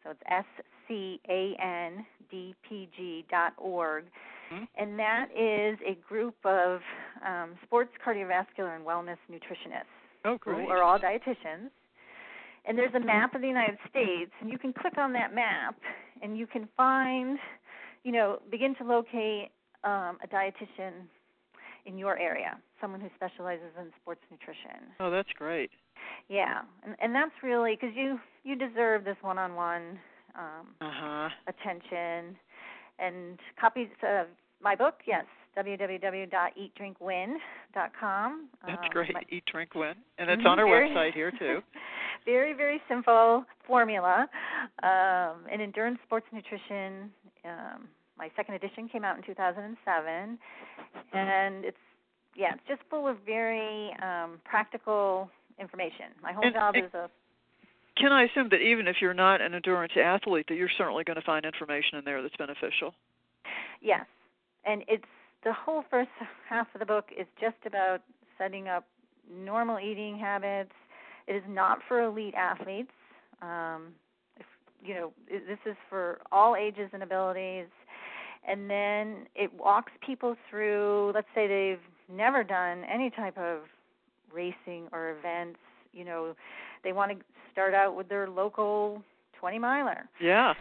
so 0.04 0.10
it's 0.10 0.22
S 0.28 0.46
C 0.88 1.20
A 1.30 1.56
N 1.62 2.06
D 2.30 2.56
P 2.68 2.90
G 2.96 3.26
dot 3.30 3.54
org, 3.58 4.06
mm-hmm. 4.54 4.64
and 4.78 4.98
that 5.00 5.28
is 5.32 5.78
a 5.86 5.98
group 6.08 6.36
of 6.44 6.80
um, 7.26 7.52
sports 7.64 7.92
cardiovascular 8.06 8.76
and 8.76 8.86
wellness 8.86 9.18
nutritionists 9.32 9.84
Oh, 10.24 10.38
great. 10.38 10.66
who 10.66 10.72
are 10.72 10.84
all 10.84 11.00
dietitians. 11.00 11.70
And 12.68 12.78
there's 12.78 12.96
a 12.96 13.00
map 13.00 13.36
of 13.36 13.42
the 13.42 13.48
United 13.48 13.78
States, 13.90 14.32
and 14.42 14.50
you 14.50 14.58
can 14.58 14.74
click 14.74 14.98
on 14.98 15.14
that 15.14 15.36
map, 15.36 15.76
and 16.24 16.36
you 16.36 16.48
can 16.48 16.68
find, 16.76 17.38
you 18.04 18.12
know, 18.12 18.40
begin 18.50 18.74
to 18.78 18.84
locate 18.84 19.50
um, 19.84 20.18
a 20.24 20.28
dietitian 20.34 21.06
in 21.86 22.00
your 22.00 22.18
area, 22.18 22.58
someone 22.82 23.00
who 23.00 23.10
specializes 23.16 23.70
in 23.80 23.92
sports 24.02 24.22
nutrition. 24.32 24.90
Oh, 25.00 25.12
that's 25.12 25.30
great. 25.38 25.70
Yeah, 26.28 26.62
and 26.84 26.96
and 27.00 27.14
that's 27.14 27.32
really 27.44 27.78
because 27.80 27.96
you 27.96 28.20
you 28.44 28.56
deserve 28.56 29.04
this 29.04 29.18
one-on-one 29.22 30.00
um, 30.38 30.68
uh-huh. 30.82 31.30
attention, 31.48 32.36
and 33.00 33.40
copies 33.60 33.88
of 34.04 34.28
my 34.62 34.76
book. 34.76 34.96
Yes, 35.08 35.26
www.eatdrinkwin.com. 35.58 38.50
That's 38.68 38.84
um, 38.84 38.90
great. 38.92 39.14
My, 39.14 39.22
Eat, 39.30 39.44
drink, 39.52 39.74
win, 39.76 39.94
and 40.18 40.30
it's 40.30 40.40
mm-hmm, 40.40 40.48
on 40.48 40.60
our 40.60 40.66
very, 40.66 40.90
website 40.90 41.14
here 41.14 41.32
too. 41.32 41.60
very 42.26 42.54
very 42.54 42.82
simple 42.88 43.44
formula. 43.68 44.28
Um, 44.84 45.46
and 45.52 45.62
endurance 45.62 46.00
sports 46.06 46.28
nutrition. 46.32 47.12
Um, 47.44 47.90
my 48.18 48.30
second 48.36 48.56
edition 48.56 48.88
came 48.88 49.04
out 49.04 49.18
in 49.18 49.24
2007, 49.24 50.40
and 51.14 51.66
it's 51.66 51.78
yeah, 52.36 52.54
it's 52.54 52.64
just 52.68 52.82
full 52.90 53.08
of 53.08 53.18
very 53.26 53.92
um, 54.02 54.40
practical 54.44 55.30
information. 55.60 56.12
My 56.22 56.34
whole 56.34 56.46
and, 56.46 56.54
job 56.54 56.76
and, 56.76 56.86
is 56.86 56.94
a 56.94 57.10
can 57.98 58.12
I 58.12 58.24
assume 58.24 58.50
that 58.50 58.62
even 58.62 58.88
if 58.88 58.98
you're 59.02 59.14
not 59.14 59.42
an 59.42 59.54
endurance 59.54 59.94
athlete, 59.96 60.46
that 60.50 60.56
you're 60.56 60.70
certainly 60.78 61.04
going 61.04 61.16
to 61.16 61.26
find 61.26 61.46
information 61.46 61.98
in 61.98 62.06
there 62.06 62.22
that's 62.22 62.36
beneficial? 62.38 62.94
Yes, 63.82 64.06
and 64.66 64.84
it's 64.88 65.06
the 65.44 65.54
whole 65.54 65.84
first 65.90 66.10
half 66.50 66.68
of 66.74 66.80
the 66.80 66.86
book 66.86 67.06
is 67.18 67.28
just 67.40 67.58
about 67.66 68.02
setting 68.38 68.68
up 68.68 68.86
normal 69.34 69.80
eating 69.80 70.18
habits. 70.18 70.72
It 71.28 71.36
is 71.36 71.44
not 71.48 71.80
for 71.88 72.04
elite 72.04 72.34
athletes. 72.36 72.92
Um, 73.42 73.94
if, 74.38 74.46
you 74.84 74.94
know, 74.94 75.14
this 75.30 75.60
is 75.66 75.76
for 75.90 76.20
all 76.32 76.56
ages 76.56 76.90
and 76.94 77.02
abilities. 77.02 77.68
And 78.48 78.70
then 78.70 79.26
it 79.34 79.52
walks 79.58 79.92
people 80.06 80.36
through. 80.50 81.12
Let's 81.16 81.28
say 81.34 81.48
they've 81.48 82.16
never 82.16 82.44
done 82.44 82.84
any 82.84 83.10
type 83.10 83.38
of 83.38 83.62
racing 84.32 84.88
or 84.92 85.16
events. 85.18 85.60
You 85.94 86.06
know, 86.06 86.36
they 86.84 86.94
want 86.94 87.12
to 87.12 87.18
start 87.56 87.74
out 87.74 87.96
with 87.96 88.10
their 88.10 88.30
local 88.30 89.02
20 89.40 89.60
miler. 89.60 90.10
Yeah. 90.20 90.54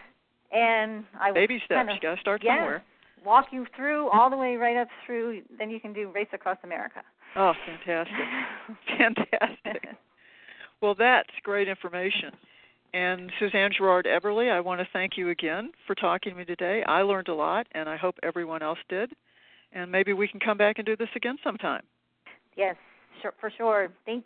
And 0.51 1.03
I 1.19 1.33
baby 1.33 1.59
steps. 1.65 1.77
Kind 1.77 1.89
of, 1.89 1.95
you 1.95 2.01
got 2.01 2.15
to 2.15 2.21
start 2.21 2.41
yes, 2.43 2.57
somewhere 2.57 2.83
walk 3.25 3.47
you 3.51 3.65
through 3.75 4.09
all 4.09 4.29
the 4.29 4.37
way 4.37 4.55
right 4.55 4.77
up 4.77 4.87
through. 5.05 5.41
Then 5.57 5.69
you 5.69 5.79
can 5.79 5.91
do 5.91 6.11
race 6.13 6.27
across 6.31 6.57
America. 6.63 7.01
Oh, 7.35 7.53
fantastic! 7.65 8.15
fantastic. 8.97 9.89
Well, 10.81 10.95
that's 10.97 11.29
great 11.43 11.67
information. 11.67 12.31
And 12.93 13.29
Suzanne 13.39 13.71
Girard 13.77 14.05
Eberle, 14.05 14.49
I 14.49 14.61
want 14.61 14.79
to 14.79 14.87
thank 14.93 15.17
you 15.17 15.29
again 15.29 15.71
for 15.85 15.95
talking 15.95 16.31
to 16.31 16.37
me 16.37 16.45
today. 16.45 16.81
I 16.87 17.01
learned 17.01 17.27
a 17.27 17.33
lot, 17.33 17.67
and 17.73 17.89
I 17.89 17.97
hope 17.97 18.15
everyone 18.23 18.61
else 18.61 18.79
did. 18.87 19.11
And 19.73 19.91
maybe 19.91 20.13
we 20.13 20.29
can 20.29 20.39
come 20.39 20.57
back 20.57 20.77
and 20.77 20.85
do 20.85 20.95
this 20.95 21.09
again 21.13 21.35
sometime. 21.43 21.81
Yes, 22.55 22.75
sure, 23.21 23.33
for 23.41 23.51
sure. 23.57 23.89
Thank 24.05 24.19
you. 24.19 24.23